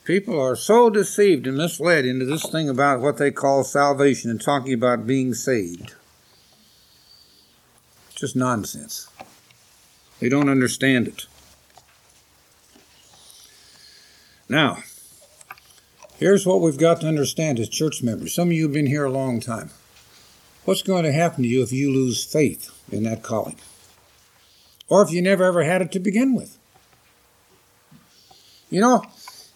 [0.04, 4.40] People are so deceived and misled into this thing about what they call salvation and
[4.40, 5.94] talking about being saved.
[8.16, 9.08] Just nonsense.
[10.18, 11.26] They don't understand it.
[14.48, 14.78] Now,
[16.18, 18.34] here's what we've got to understand as church members.
[18.34, 19.70] Some of you have been here a long time.
[20.64, 23.56] What's going to happen to you if you lose faith in that calling?
[24.88, 26.58] Or if you never ever had it to begin with?
[28.70, 29.04] You know,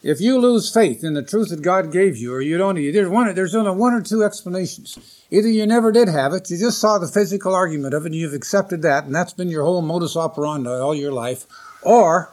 [0.03, 3.09] if you lose faith in the truth that God gave you, or you don't, there's
[3.09, 4.99] one, there's only one or two explanations.
[5.31, 8.15] Either you never did have it, you just saw the physical argument of it, and
[8.15, 11.47] you've accepted that, and that's been your whole modus operandi all your life,
[11.83, 12.31] or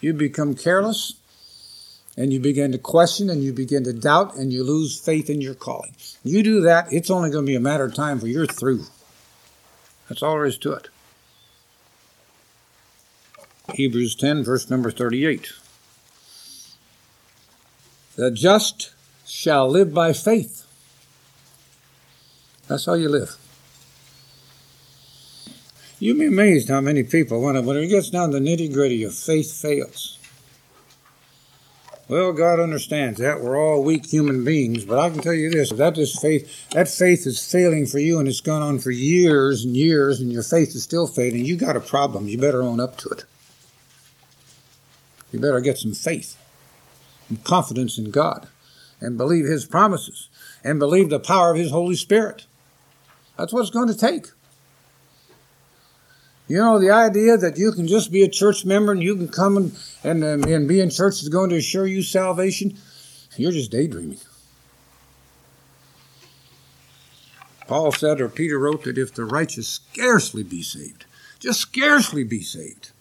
[0.00, 1.14] you become careless
[2.16, 5.40] and you begin to question and you begin to doubt and you lose faith in
[5.40, 5.94] your calling.
[6.24, 8.84] You do that, it's only going to be a matter of time for you're through.
[10.08, 10.88] That's all there is to it.
[13.74, 15.52] Hebrews 10, verse number 38.
[18.18, 18.90] The just
[19.28, 20.66] shall live by faith.
[22.66, 23.36] That's how you live.
[26.00, 28.72] You'd be amazed how many people, when it, when it gets down to the nitty
[28.72, 30.18] gritty, of faith fails.
[32.08, 33.40] Well, God understands that.
[33.40, 36.88] We're all weak human beings, but I can tell you this, that this faith that
[36.88, 40.42] faith is failing for you and it's gone on for years and years and your
[40.42, 42.26] faith is still failing, you got a problem.
[42.26, 43.24] You better own up to it.
[45.30, 46.36] You better get some faith
[47.28, 48.48] and confidence in God
[49.00, 50.28] and believe his promises
[50.64, 52.46] and believe the power of his Holy Spirit.
[53.36, 54.26] That's what it's going to take.
[56.48, 59.28] You know, the idea that you can just be a church member and you can
[59.28, 59.56] come
[60.02, 62.76] and, and, and be in church is going to assure you salvation,
[63.36, 64.18] you're just daydreaming.
[67.68, 71.04] Paul said, or Peter wrote, that if the righteous scarcely be saved,
[71.38, 72.92] just scarcely be saved,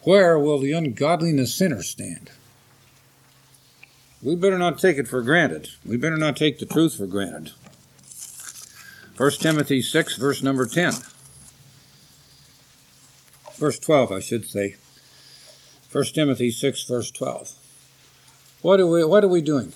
[0.00, 2.30] where will the ungodliness sinner stand?
[4.22, 5.70] We better not take it for granted.
[5.84, 7.52] We better not take the truth for granted.
[9.16, 10.94] 1 Timothy 6, verse number 10.
[13.56, 14.76] Verse 12, I should say.
[15.90, 17.52] 1 Timothy 6, verse 12.
[18.62, 19.72] What are we, what are we doing?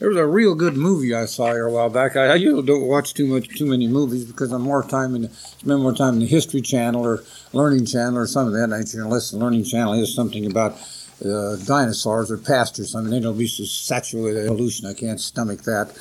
[0.00, 2.16] There was a real good movie I saw here a while back.
[2.16, 5.22] I, I usually don't watch too much, too many movies because I'm more time in,
[5.22, 8.76] the, spend more time in the History Channel or Learning Channel or something of that
[8.76, 9.02] nature.
[9.02, 10.78] Unless the Learning Channel has something about
[11.24, 14.86] uh, dinosaurs or past I mean, then it'll be so saturated with evolution.
[14.86, 15.96] I can't stomach that.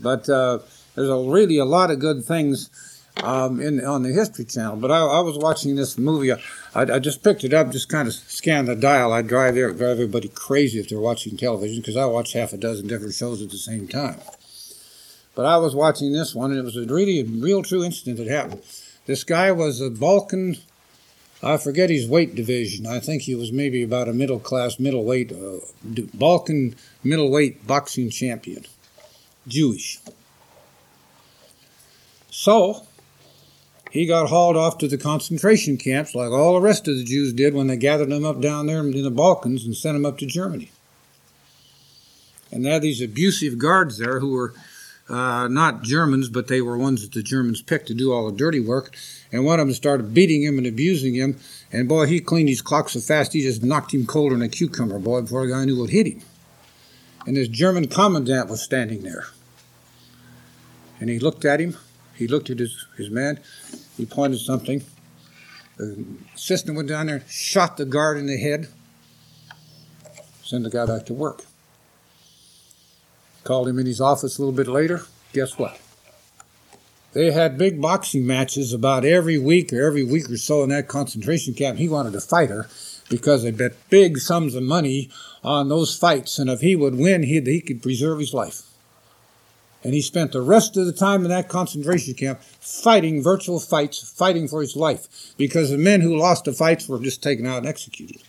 [0.00, 0.60] But uh,
[0.94, 2.70] there's a, really a lot of good things
[3.22, 4.76] um, in on the History Channel.
[4.76, 6.32] But I, I was watching this movie.
[6.32, 6.38] I,
[6.74, 9.12] I, just picked it up, just kind of scanned the dial.
[9.12, 12.86] I drive drive everybody crazy if they're watching television because I watch half a dozen
[12.86, 14.20] different shows at the same time.
[15.34, 18.18] But I was watching this one, and it was a really a real true incident
[18.18, 18.62] that happened.
[19.06, 20.56] This guy was a Balkan.
[21.42, 22.86] I forget his weight division.
[22.86, 25.58] I think he was maybe about a middle class, middleweight, uh,
[26.14, 26.74] Balkan
[27.04, 28.64] middleweight boxing champion,
[29.46, 30.00] Jewish.
[32.30, 32.86] So
[33.90, 37.32] he got hauled off to the concentration camps like all the rest of the Jews
[37.32, 40.18] did when they gathered them up down there in the Balkans and sent them up
[40.18, 40.70] to Germany.
[42.50, 44.54] And they had these abusive guards there who were
[45.08, 48.36] uh, not Germans, but they were ones that the Germans picked to do all the
[48.36, 48.96] dirty work.
[49.32, 51.38] And one of them started beating him and abusing him.
[51.72, 54.48] And boy, he cleaned his clock so fast he just knocked him colder than a
[54.48, 56.22] cucumber, boy, before the guy knew what hit him.
[57.26, 59.26] And this German commandant was standing there.
[61.00, 61.76] And he looked at him
[62.18, 63.38] he looked at his, his man.
[63.96, 64.82] He pointed something.
[65.76, 66.04] The
[66.34, 68.66] assistant went down there, shot the guard in the head,
[70.42, 71.44] sent the guy back to work.
[73.48, 75.06] Called him in his office a little bit later.
[75.32, 75.80] Guess what?
[77.14, 80.86] They had big boxing matches about every week or every week or so in that
[80.86, 81.78] concentration camp.
[81.78, 82.68] He wanted to fight her
[83.08, 85.08] because they bet big sums of money
[85.42, 88.64] on those fights, and if he would win, he, he could preserve his life.
[89.82, 94.06] And he spent the rest of the time in that concentration camp fighting virtual fights,
[94.10, 97.56] fighting for his life, because the men who lost the fights were just taken out
[97.56, 98.20] and executed.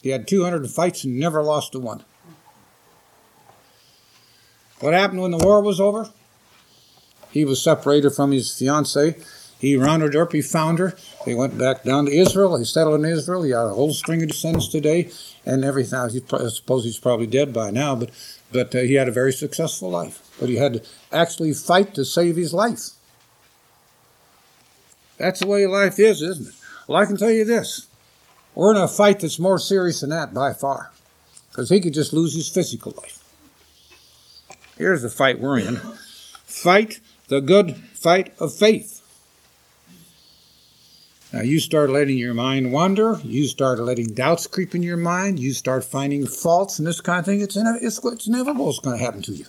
[0.00, 2.04] He had 200 fights and never lost a one.
[4.80, 6.10] What happened when the war was over?
[7.30, 9.14] He was separated from his fiancee.
[9.58, 10.94] He rounded her up, he found her.
[11.24, 12.58] They went back down to Israel.
[12.58, 13.42] He settled in Israel.
[13.42, 15.10] He had a whole string of descendants today
[15.46, 15.98] and everything.
[15.98, 16.08] I
[16.48, 18.10] suppose he's probably dead by now, but,
[18.52, 22.04] but uh, he had a very successful life but he had to actually fight to
[22.04, 22.90] save his life.
[25.16, 26.54] That's the way life is, isn't it?
[26.86, 27.86] Well, I can tell you this
[28.54, 30.92] we're in a fight that's more serious than that by far,
[31.50, 33.23] because he could just lose his physical life.
[34.76, 35.76] Here's the fight we're in
[36.44, 39.00] fight the good fight of faith.
[41.32, 45.40] Now, you start letting your mind wander, you start letting doubts creep in your mind,
[45.40, 48.96] you start finding faults and this kind of thing, it's, it's, it's inevitable it's going
[48.96, 49.46] to happen to you.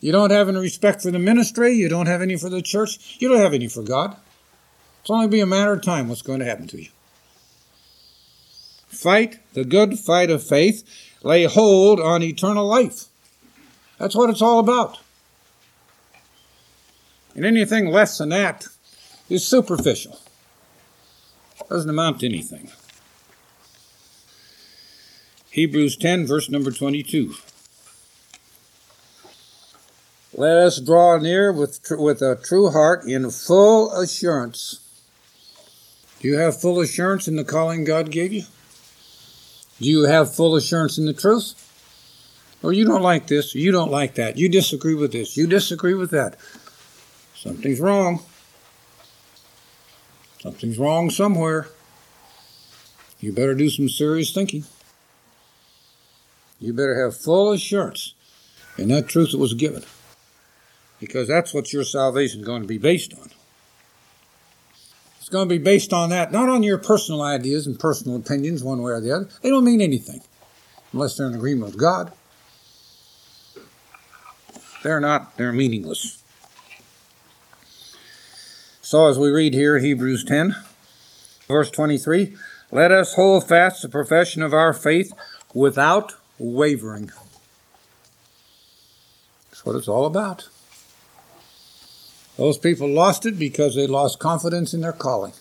[0.00, 1.72] You don't have any respect for the ministry.
[1.72, 3.16] You don't have any for the church.
[3.18, 4.16] You don't have any for God.
[5.00, 6.88] It's only be a matter of time what's going to happen to you.
[8.88, 10.84] Fight the good fight of faith.
[11.22, 13.04] Lay hold on eternal life.
[13.98, 14.98] That's what it's all about.
[17.34, 18.66] And anything less than that
[19.28, 20.20] is superficial.
[21.68, 22.70] Doesn't amount to anything.
[25.50, 27.34] Hebrews 10, verse number 22.
[30.34, 34.80] Let us draw near with, tr- with a true heart in full assurance.
[36.20, 38.44] Do you have full assurance in the calling God gave you?
[39.80, 41.62] Do you have full assurance in the truth?
[42.62, 45.94] Or you don't like this, you don't like that, you disagree with this, you disagree
[45.94, 46.36] with that.
[47.34, 48.20] Something's wrong.
[50.40, 51.68] Something's wrong somewhere.
[53.20, 54.64] You better do some serious thinking.
[56.58, 58.14] You better have full assurance
[58.78, 59.84] in that truth that was given
[60.98, 63.30] because that's what your salvation is going to be based on.
[65.26, 68.62] It's going to be based on that, not on your personal ideas and personal opinions,
[68.62, 69.28] one way or the other.
[69.42, 70.20] They don't mean anything
[70.92, 72.12] unless they're in agreement with God.
[74.84, 76.22] They're not, they're meaningless.
[78.82, 80.54] So, as we read here, Hebrews 10,
[81.48, 82.36] verse 23,
[82.70, 85.12] let us hold fast the profession of our faith
[85.52, 87.10] without wavering.
[89.50, 90.48] That's what it's all about.
[92.36, 95.32] Those people lost it because they lost confidence in their calling.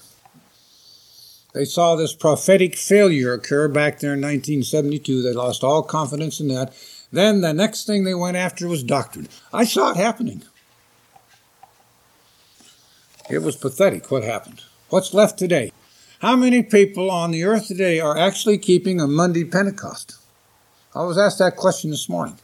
[1.54, 5.22] They saw this prophetic failure occur back there in 1972.
[5.22, 6.74] They lost all confidence in that.
[7.12, 9.30] Then the next thing they went after was doctrine.
[9.54, 10.44] I saw it happening.
[13.30, 14.64] It was pathetic what happened.
[14.90, 15.72] What's left today?
[16.20, 20.18] How many people on the earth today are actually keeping a Monday Pentecost?
[20.94, 22.38] I was asked that question this morning.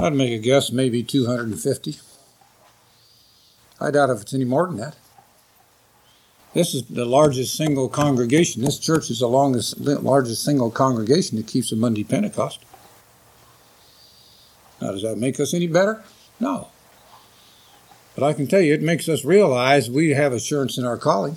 [0.00, 1.98] I'd make a guess, maybe 250.
[3.78, 4.96] I doubt if it's any more than that.
[6.54, 8.62] This is the largest single congregation.
[8.62, 12.60] This church is the longest, largest single congregation that keeps a Monday Pentecost.
[14.80, 16.02] Now, does that make us any better?
[16.40, 16.68] No.
[18.14, 21.36] But I can tell you, it makes us realize we have assurance in our calling.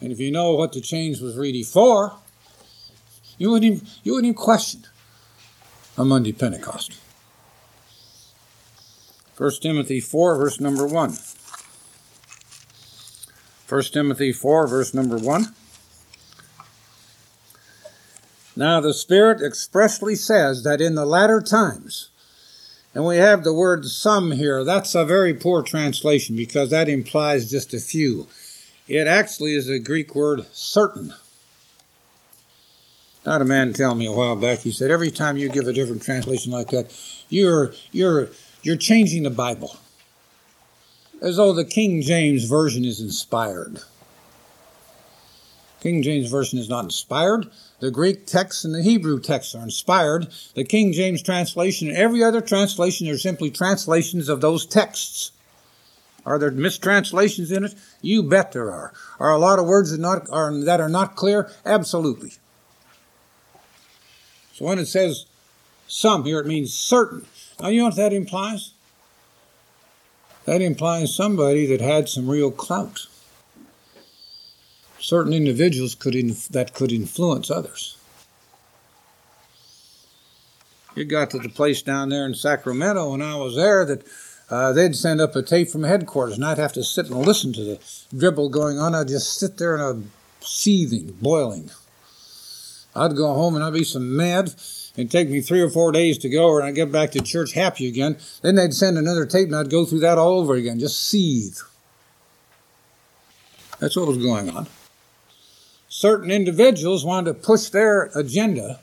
[0.00, 2.14] And if you know what the change was really for,
[3.36, 4.84] you wouldn't even, you wouldn't even question
[6.00, 6.96] a Monday Pentecost.
[9.36, 11.14] 1 Timothy 4, verse number 1.
[13.68, 15.54] 1 Timothy 4, verse number 1.
[18.56, 22.08] Now the Spirit expressly says that in the latter times,
[22.94, 24.64] and we have the word some here.
[24.64, 28.26] That's a very poor translation because that implies just a few.
[28.88, 31.12] It actually is a Greek word certain.
[33.26, 35.66] I had a man tell me a while back, he said, every time you give
[35.66, 36.94] a different translation like that,
[37.28, 38.30] you're you're
[38.62, 39.76] you're changing the Bible.
[41.20, 43.80] As though the King James Version is inspired.
[45.80, 47.50] King James Version is not inspired.
[47.80, 50.28] The Greek text and the Hebrew text are inspired.
[50.54, 55.32] The King James translation and every other translation are simply translations of those texts.
[56.26, 57.74] Are there mistranslations in it?
[58.02, 58.92] You bet there are.
[59.18, 61.50] Are a lot of words that, not, are, that are not clear?
[61.64, 62.32] Absolutely.
[64.60, 65.24] So when it says
[65.88, 67.24] some here, it means certain.
[67.58, 68.74] Now, you know what that implies?
[70.44, 73.06] That implies somebody that had some real clout
[74.98, 77.96] certain individuals could inf- that could influence others.
[80.94, 84.06] It got to the place down there in Sacramento when I was there that
[84.50, 87.54] uh, they'd send up a tape from headquarters, and I'd have to sit and listen
[87.54, 87.80] to the
[88.14, 88.94] dribble going on.
[88.94, 91.70] I'd just sit there in a seething, boiling.
[92.94, 94.54] I'd go home and I'd be so mad.
[94.96, 97.52] It'd take me three or four days to go, and I'd get back to church
[97.52, 98.18] happy again.
[98.42, 101.58] Then they'd send another tape, and I'd go through that all over again, just seethe.
[103.78, 104.66] That's what was going on
[105.90, 108.80] certain individuals wanted to push their agenda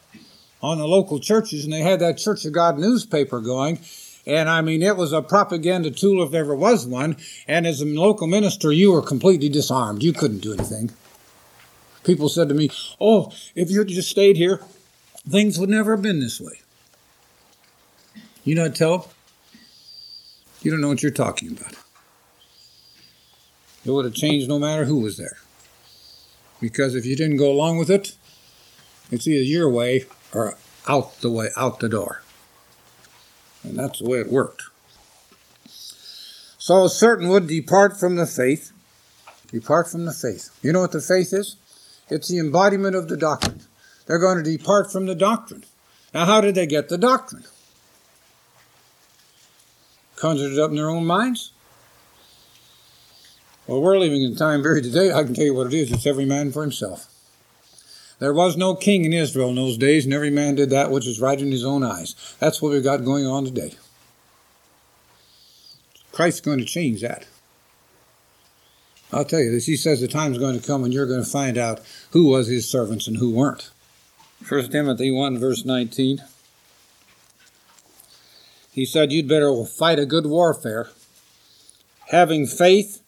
[0.62, 3.80] on the local churches, and they had that Church of God newspaper going.
[4.26, 7.16] And I mean, it was a propaganda tool if there ever was one.
[7.48, 10.04] And as a local minister, you were completely disarmed.
[10.04, 10.92] You couldn't do anything.
[12.08, 12.70] People said to me,
[13.02, 14.62] Oh, if you had just stayed here,
[15.30, 16.62] things would never have been this way.
[18.46, 19.12] You know what tell?
[20.62, 21.74] You don't know what you're talking about.
[23.84, 25.36] It would have changed no matter who was there.
[26.62, 28.16] Because if you didn't go along with it,
[29.12, 32.22] it's either your way or out the way, out the door.
[33.64, 34.64] And that's the way it worked.
[36.58, 38.72] So certain would depart from the faith.
[39.52, 40.58] Depart from the faith.
[40.62, 41.58] You know what the faith is?
[42.10, 43.62] It's the embodiment of the doctrine.
[44.06, 45.66] They're going to depart from the doctrine.
[46.14, 47.44] Now, how did they get the doctrine?
[50.16, 51.52] Conjured it up in their own minds?
[53.68, 55.12] Well, we're living in a time period today.
[55.12, 55.92] I can tell you what it is.
[55.92, 57.14] It's every man for himself.
[58.20, 61.06] There was no king in Israel in those days, and every man did that which
[61.06, 62.16] was right in his own eyes.
[62.40, 63.76] That's what we've got going on today.
[66.12, 67.28] Christ's going to change that.
[69.12, 69.66] I'll tell you this.
[69.66, 71.82] He says the time's going to come when you're going to find out
[72.12, 73.70] who was his servants and who weren't.
[74.48, 76.22] 1 Timothy 1, verse 19.
[78.72, 80.90] He said, You'd better fight a good warfare,
[82.10, 83.02] having faith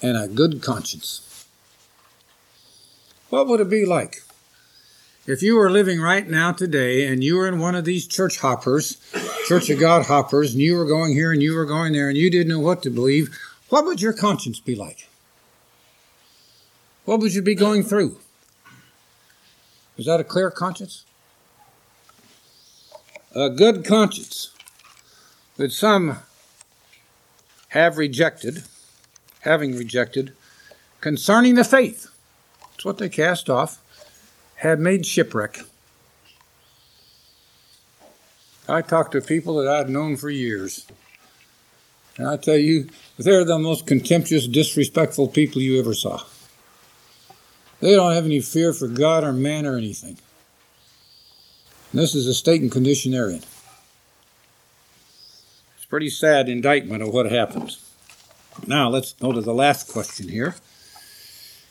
[0.00, 1.46] and a good conscience.
[3.28, 4.22] What would it be like
[5.26, 8.38] if you were living right now today and you were in one of these church
[8.38, 8.98] hoppers,
[9.46, 12.16] Church of God hoppers, and you were going here and you were going there and
[12.16, 13.36] you didn't know what to believe?
[13.68, 15.08] What would your conscience be like?
[17.04, 18.18] What would you be going through?
[19.96, 21.04] Is that a clear conscience?
[23.34, 24.50] A good conscience
[25.56, 26.18] that some
[27.68, 28.64] have rejected
[29.44, 30.32] having rejected,
[31.00, 32.08] concerning the faith,
[32.70, 33.78] that's what they cast off,
[34.56, 35.60] had made shipwreck.
[38.66, 40.86] I talk to people that I've known for years.
[42.16, 42.88] And I tell you,
[43.18, 46.22] they're the most contemptuous, disrespectful people you ever saw.
[47.84, 50.16] They don't have any fear for God or man or anything.
[51.92, 53.42] And this is a state and condition they're in.
[55.76, 57.84] It's a pretty sad indictment of what happens.
[58.66, 60.54] Now let's go to the last question here.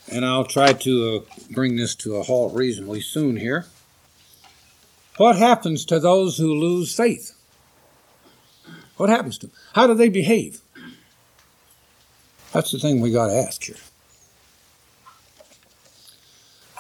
[0.07, 3.65] And I'll try to uh, bring this to a halt reasonably soon here.
[5.17, 7.35] What happens to those who lose faith?
[8.97, 9.55] What happens to them?
[9.73, 10.61] How do they behave?
[12.51, 13.77] That's the thing we got to ask here.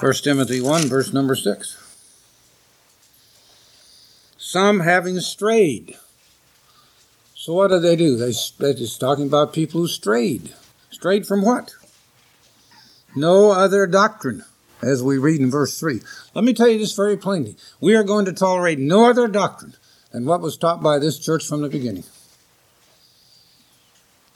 [0.03, 1.77] 1 Timothy 1, verse number 6.
[4.37, 5.95] Some having strayed.
[7.35, 8.17] So what do they do?
[8.17, 10.53] They, they're just talking about people who strayed.
[10.91, 11.73] Strayed from what?
[13.15, 14.43] No other doctrine,
[14.81, 16.01] as we read in verse 3.
[16.33, 17.55] Let me tell you this very plainly.
[17.79, 19.75] We are going to tolerate no other doctrine
[20.11, 22.03] than what was taught by this church from the beginning.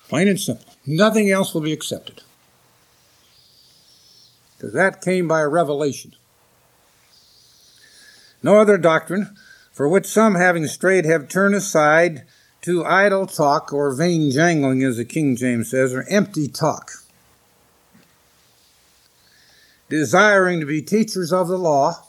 [0.07, 0.73] Plain and simple.
[0.85, 2.21] Nothing else will be accepted.
[4.57, 6.13] Because that came by revelation.
[8.41, 9.35] No other doctrine,
[9.71, 12.23] for which some having strayed have turned aside
[12.61, 16.91] to idle talk or vain jangling, as the King James says, or empty talk.
[19.89, 22.03] Desiring to be teachers of the law.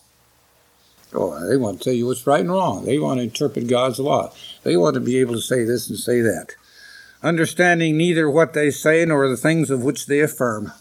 [1.15, 2.85] Oh, they want to tell you what's right and wrong.
[2.85, 4.33] They want to interpret God's law.
[4.63, 6.55] They want to be able to say this and say that
[7.23, 10.73] understanding neither what they say nor the things of which they affirm.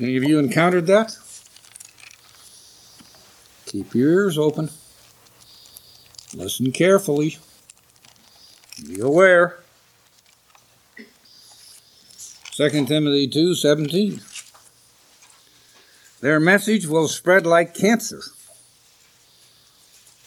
[0.00, 1.16] Any of you encountered that?
[3.66, 4.70] Keep your ears open.
[6.32, 7.38] Listen carefully.
[8.86, 9.58] Be aware.
[12.52, 14.20] 2 Timothy 2 17.
[16.20, 18.20] Their message will spread like cancer.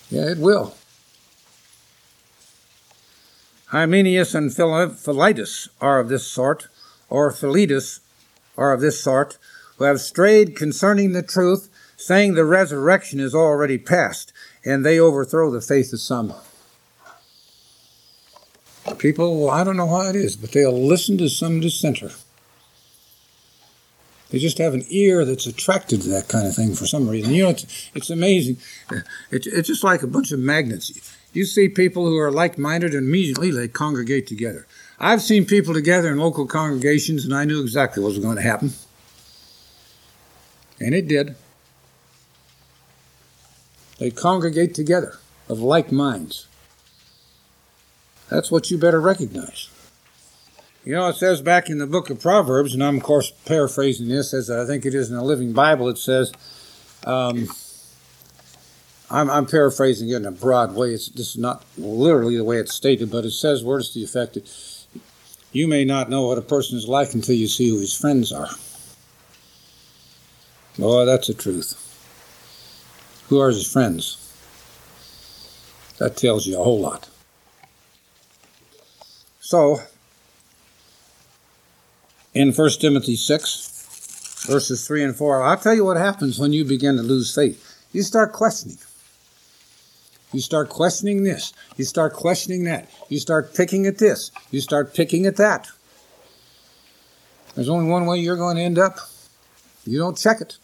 [0.09, 0.75] Yeah, it will.
[3.67, 6.67] Hymenaeus and Philetus are of this sort,
[7.09, 8.01] or Philetus
[8.57, 9.37] are of this sort,
[9.81, 11.67] who have strayed concerning the truth,
[11.97, 14.31] saying the resurrection is already past,
[14.63, 16.35] and they overthrow the faith of some.
[18.99, 22.11] People, I don't know how it is, but they'll listen to some dissenter.
[24.29, 27.33] They just have an ear that's attracted to that kind of thing for some reason.
[27.33, 28.57] You know, it's, it's amazing.
[29.31, 30.91] It's, it's just like a bunch of magnets.
[31.33, 34.67] You see people who are like minded and immediately they congregate together.
[34.99, 38.43] I've seen people together in local congregations and I knew exactly what was going to
[38.43, 38.73] happen.
[40.81, 41.35] And it did.
[43.99, 46.47] They congregate together of like minds.
[48.29, 49.69] That's what you better recognize.
[50.83, 54.07] You know, it says back in the book of Proverbs, and I'm, of course, paraphrasing
[54.07, 56.31] this as I think it is in the Living Bible, it says,
[57.05, 57.47] um,
[59.11, 60.93] I'm, I'm paraphrasing it in a broad way.
[60.93, 64.05] It's, this is not literally the way it's stated, but it says words to the
[64.05, 64.49] effect that
[65.51, 68.31] you may not know what a person is like until you see who his friends
[68.31, 68.49] are.
[70.77, 71.77] Boy, that's the truth.
[73.29, 74.17] Who are his friends?
[75.97, 77.09] That tells you a whole lot.
[79.39, 79.81] So,
[82.33, 86.63] in 1 Timothy 6, verses 3 and 4, I'll tell you what happens when you
[86.63, 87.85] begin to lose faith.
[87.91, 88.77] You start questioning.
[90.31, 91.51] You start questioning this.
[91.75, 92.89] You start questioning that.
[93.09, 94.31] You start picking at this.
[94.49, 95.69] You start picking at that.
[97.55, 98.97] There's only one way you're going to end up.
[99.85, 100.57] You don't check it.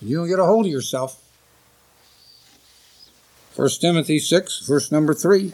[0.00, 1.22] You don't get a hold of yourself.
[3.56, 5.52] 1 Timothy 6, verse number 3.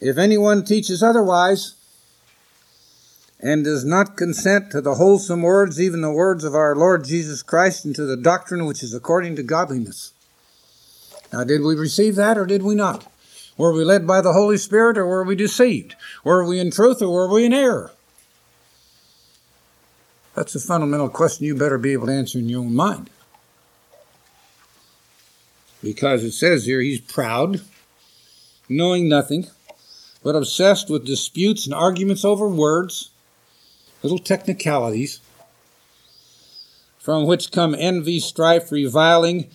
[0.00, 1.74] If anyone teaches otherwise
[3.40, 7.42] and does not consent to the wholesome words, even the words of our Lord Jesus
[7.42, 10.12] Christ, and to the doctrine which is according to godliness,
[11.34, 13.10] now, did we receive that or did we not?
[13.56, 15.96] Were we led by the Holy Spirit or were we deceived?
[16.22, 17.90] Were we in truth or were we in error?
[20.36, 23.10] That's a fundamental question you better be able to answer in your own mind.
[25.84, 27.60] Because it says here he's proud,
[28.68, 29.48] knowing nothing,
[30.22, 33.10] but obsessed with disputes and arguments over words,
[34.02, 35.20] little technicalities,
[36.98, 39.50] from which come envy, strife, reviling,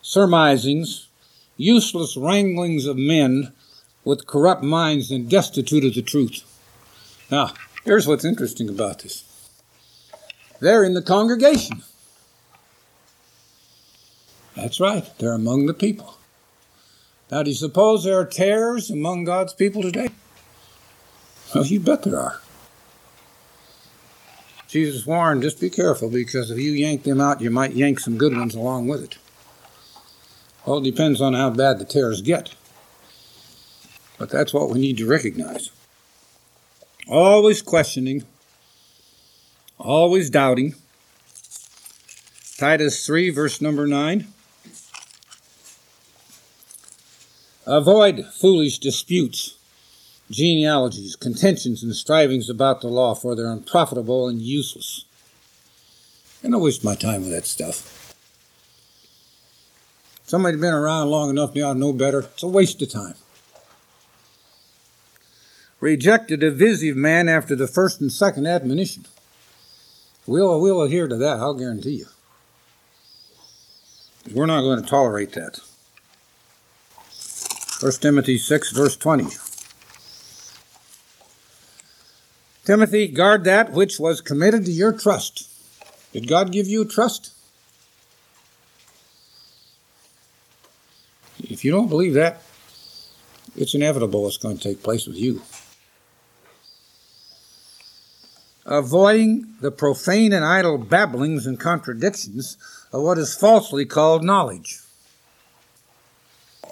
[0.00, 1.08] surmisings,
[1.58, 3.52] useless wranglings of men
[4.04, 6.44] with corrupt minds and destitute of the truth.
[7.30, 7.52] Now,
[7.84, 9.24] here's what's interesting about this
[10.60, 11.82] they're in the congregation.
[14.60, 16.18] That's right, they're among the people.
[17.30, 20.08] Now, do you suppose there are tares among God's people today?
[21.54, 22.40] Well, you bet there are.
[24.66, 28.18] Jesus warned, just be careful because if you yank them out, you might yank some
[28.18, 29.16] good ones along with it.
[30.66, 32.56] Well, it depends on how bad the tares get.
[34.18, 35.70] But that's what we need to recognize.
[37.06, 38.24] Always questioning,
[39.78, 40.74] always doubting.
[42.58, 44.26] Titus 3, verse number 9.
[47.68, 49.58] Avoid foolish disputes,
[50.30, 55.04] genealogies, contentions, and strivings about the law, for they're unprofitable and useless.
[56.42, 58.14] I don't waste my time with that stuff.
[60.24, 62.20] Somebody's been around long enough, ought to know better.
[62.20, 63.16] It's a waste of time.
[65.78, 69.04] Reject a divisive man after the first and second admonition.
[70.26, 72.06] We'll, we'll adhere to that, I'll guarantee you.
[74.32, 75.60] We're not going to tolerate that.
[77.80, 79.26] 1 Timothy 6, verse 20.
[82.64, 85.48] Timothy, guard that which was committed to your trust.
[86.12, 87.32] Did God give you trust?
[91.38, 92.42] If you don't believe that,
[93.56, 95.40] it's inevitable it's going to take place with you.
[98.66, 102.58] Avoiding the profane and idle babblings and contradictions
[102.92, 104.80] of what is falsely called knowledge.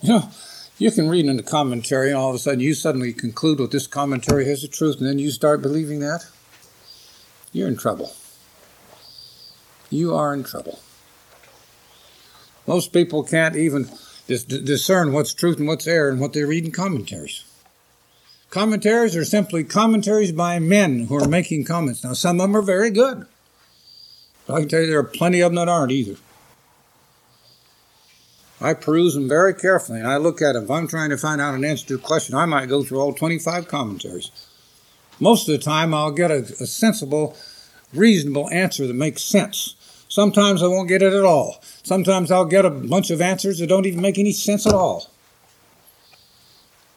[0.02, 0.30] You know,
[0.78, 3.70] you can read in the commentary and all of a sudden you suddenly conclude what
[3.70, 6.26] this commentary has the truth and then you start believing that.
[7.52, 8.12] You're in trouble.
[9.88, 10.80] You are in trouble.
[12.66, 13.88] Most people can't even
[14.26, 17.44] discern what's truth and what's error in what they read in commentaries.
[18.50, 22.02] Commentaries are simply commentaries by men who are making comments.
[22.02, 23.26] Now, some of them are very good.
[24.46, 26.16] But I can tell you there are plenty of them that aren't either.
[28.60, 30.64] I peruse them very carefully and I look at them.
[30.64, 33.00] If I'm trying to find out an answer to a question, I might go through
[33.00, 34.30] all 25 commentaries.
[35.20, 37.36] Most of the time, I'll get a, a sensible,
[37.92, 39.74] reasonable answer that makes sense.
[40.08, 41.60] Sometimes I won't get it at all.
[41.82, 45.10] Sometimes I'll get a bunch of answers that don't even make any sense at all.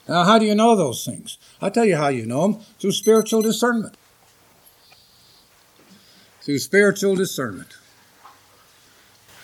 [0.07, 1.37] Now, how do you know those things?
[1.61, 3.95] I'll tell you how you know them through spiritual discernment.
[6.41, 7.75] Through spiritual discernment.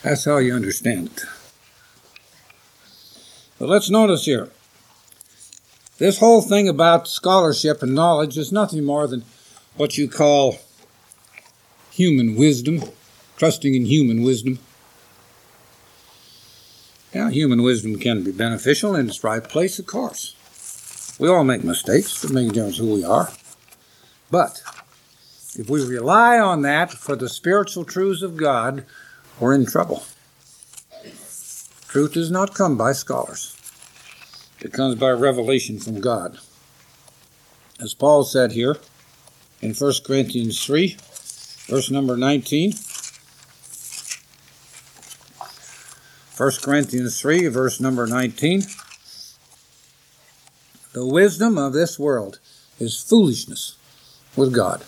[0.01, 1.24] That's how you understand it.
[3.58, 4.49] But let's notice here
[5.97, 9.24] this whole thing about scholarship and knowledge is nothing more than
[9.76, 10.60] what you call
[11.89, 12.84] human wisdom,
[13.38, 14.60] trusting in human wisdom.
[17.14, 20.36] Yeah, human wisdom can be beneficial in its right place, of course.
[21.18, 23.32] We all make mistakes, it makes a difference who we are.
[24.30, 24.62] But
[25.58, 28.86] if we rely on that for the spiritual truths of God,
[29.39, 30.03] we're in trouble.
[31.95, 33.55] Truth does not come by scholars.
[34.59, 36.37] It comes by revelation from God.
[37.79, 38.75] As Paul said here
[39.61, 40.97] in 1 Corinthians 3,
[41.67, 42.73] verse number 19.
[46.35, 48.63] 1 Corinthians 3, verse number 19.
[50.91, 52.39] The wisdom of this world
[52.77, 53.77] is foolishness
[54.35, 54.83] with God.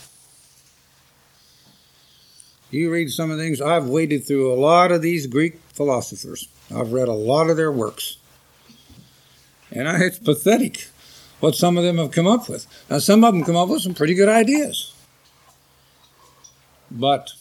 [2.70, 6.50] You read some of the things, I've waded through a lot of these Greek philosophers.
[6.76, 8.18] I've read a lot of their works.
[9.72, 10.88] And I, it's pathetic
[11.40, 12.66] what some of them have come up with.
[12.90, 14.94] Now, some of them come up with some pretty good ideas.
[16.90, 17.34] But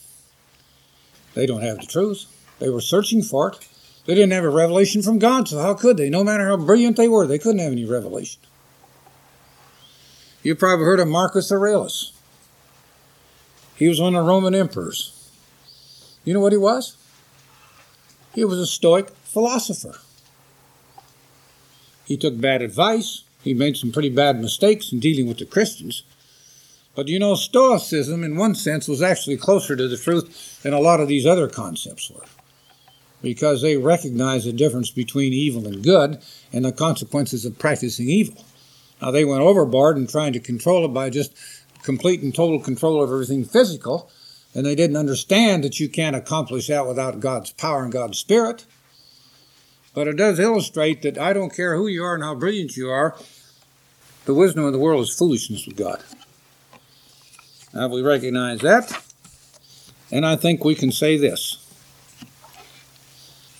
[1.34, 2.26] they don't have the truth.
[2.58, 3.68] They were searching for it.
[4.06, 6.08] They didn't have a revelation from God, so how could they?
[6.08, 8.40] No matter how brilliant they were, they couldn't have any revelation.
[10.42, 12.12] You've probably heard of Marcus Aurelius.
[13.74, 15.12] He was one of the Roman emperors.
[16.24, 16.96] You know what he was?
[18.36, 19.98] He was a Stoic philosopher.
[22.04, 23.22] He took bad advice.
[23.42, 26.02] He made some pretty bad mistakes in dealing with the Christians.
[26.94, 30.80] But you know, Stoicism, in one sense, was actually closer to the truth than a
[30.80, 32.26] lot of these other concepts were.
[33.22, 36.20] Because they recognized the difference between evil and good
[36.52, 38.44] and the consequences of practicing evil.
[39.00, 41.34] Now, they went overboard in trying to control it by just
[41.82, 44.10] complete and total control of everything physical,
[44.56, 48.64] and they didn't understand that you can't accomplish that without God's power and God's Spirit.
[49.92, 52.88] But it does illustrate that I don't care who you are and how brilliant you
[52.88, 53.14] are,
[54.24, 56.02] the wisdom of the world is foolishness with God.
[57.74, 59.04] Now we recognize that,
[60.10, 61.62] and I think we can say this.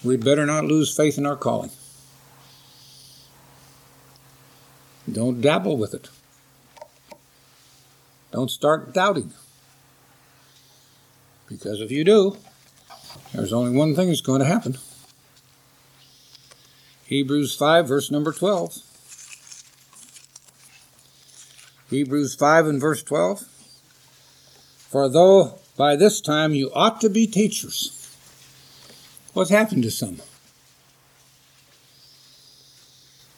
[0.03, 1.73] We'd better not lose faith in our calling.
[5.13, 6.09] Don't dabble with it.
[8.33, 9.35] Don't start doubting.
[11.49, 12.37] Because if you do,
[13.33, 14.79] there's only one thing that's going to happen.
[17.05, 18.79] Hebrews 5, verse number 12.
[21.89, 23.41] Hebrews 5 and verse 12.
[24.89, 28.17] For though by this time you ought to be teachers,
[29.35, 30.21] what's happened to some?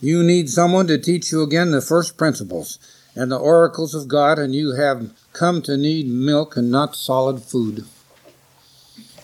[0.00, 2.78] You need someone to teach you again the first principles
[3.14, 7.42] and the oracles of God, and you have come to need milk and not solid
[7.42, 7.84] food.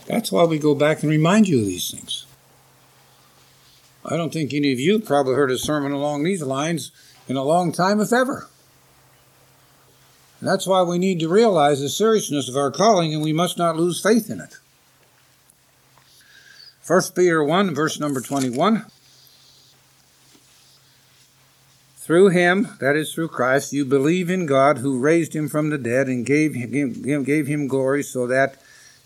[0.07, 2.27] That's why we go back and remind you of these things.
[4.05, 6.91] I don't think any of you probably heard a sermon along these lines
[7.27, 8.49] in a long time, if ever.
[10.41, 13.57] And that's why we need to realize the seriousness of our calling and we must
[13.57, 14.59] not lose faith in it.
[16.87, 18.85] 1 Peter 1, verse number 21.
[21.97, 25.79] Through him, that is through Christ, you believe in God who raised him from the
[25.79, 28.57] dead and gave him, gave him glory so that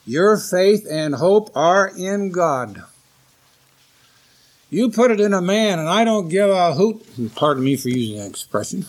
[0.08, 2.82] your faith and hope are in God.
[4.70, 7.04] You put it in a man, and I don't give a hoot,
[7.34, 8.86] pardon me for using that expression.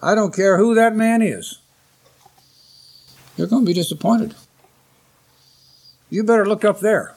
[0.00, 1.58] I don't care who that man is.
[3.36, 4.36] You're going to be disappointed.
[6.08, 7.16] You better look up there.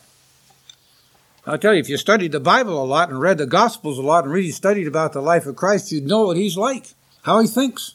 [1.46, 4.02] I'll tell you, if you studied the Bible a lot and read the Gospels a
[4.02, 6.88] lot and really studied about the life of Christ, you'd know what he's like,
[7.22, 7.94] how he thinks.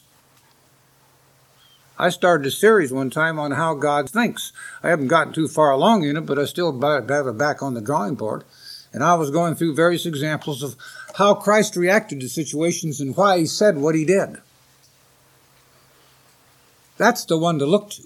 [1.97, 4.51] I started a series one time on how God thinks.
[4.83, 7.73] I haven't gotten too far along in it, but I still have it back on
[7.73, 8.43] the drawing board.
[8.91, 10.75] And I was going through various examples of
[11.15, 14.37] how Christ reacted to situations and why he said what he did.
[16.97, 18.03] That's the one to look to.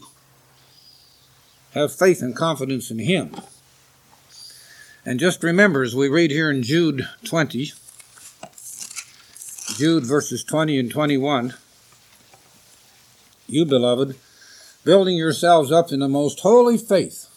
[1.74, 3.36] Have faith and confidence in him.
[5.06, 7.72] And just remember, as we read here in Jude 20,
[9.76, 11.54] Jude verses 20 and 21,
[13.50, 14.16] you, beloved,
[14.84, 17.28] building yourselves up in the most holy faith,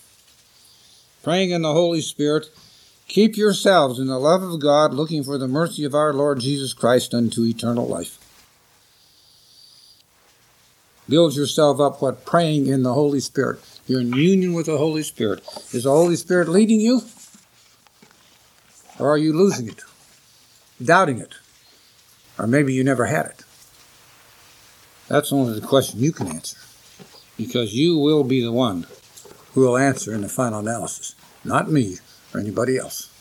[1.22, 2.48] praying in the Holy Spirit,
[3.08, 6.72] keep yourselves in the love of God, looking for the mercy of our Lord Jesus
[6.72, 8.18] Christ unto eternal life.
[11.08, 12.24] Build yourself up what?
[12.24, 13.58] Praying in the Holy Spirit.
[13.86, 15.40] You're in union with the Holy Spirit.
[15.72, 17.02] Is the Holy Spirit leading you?
[18.98, 19.82] Or are you losing it?
[20.82, 21.34] Doubting it?
[22.38, 23.41] Or maybe you never had it?
[25.08, 26.56] That's only the question you can answer.
[27.36, 28.86] Because you will be the one
[29.52, 31.98] who will answer in the final analysis, not me
[32.32, 33.11] or anybody else.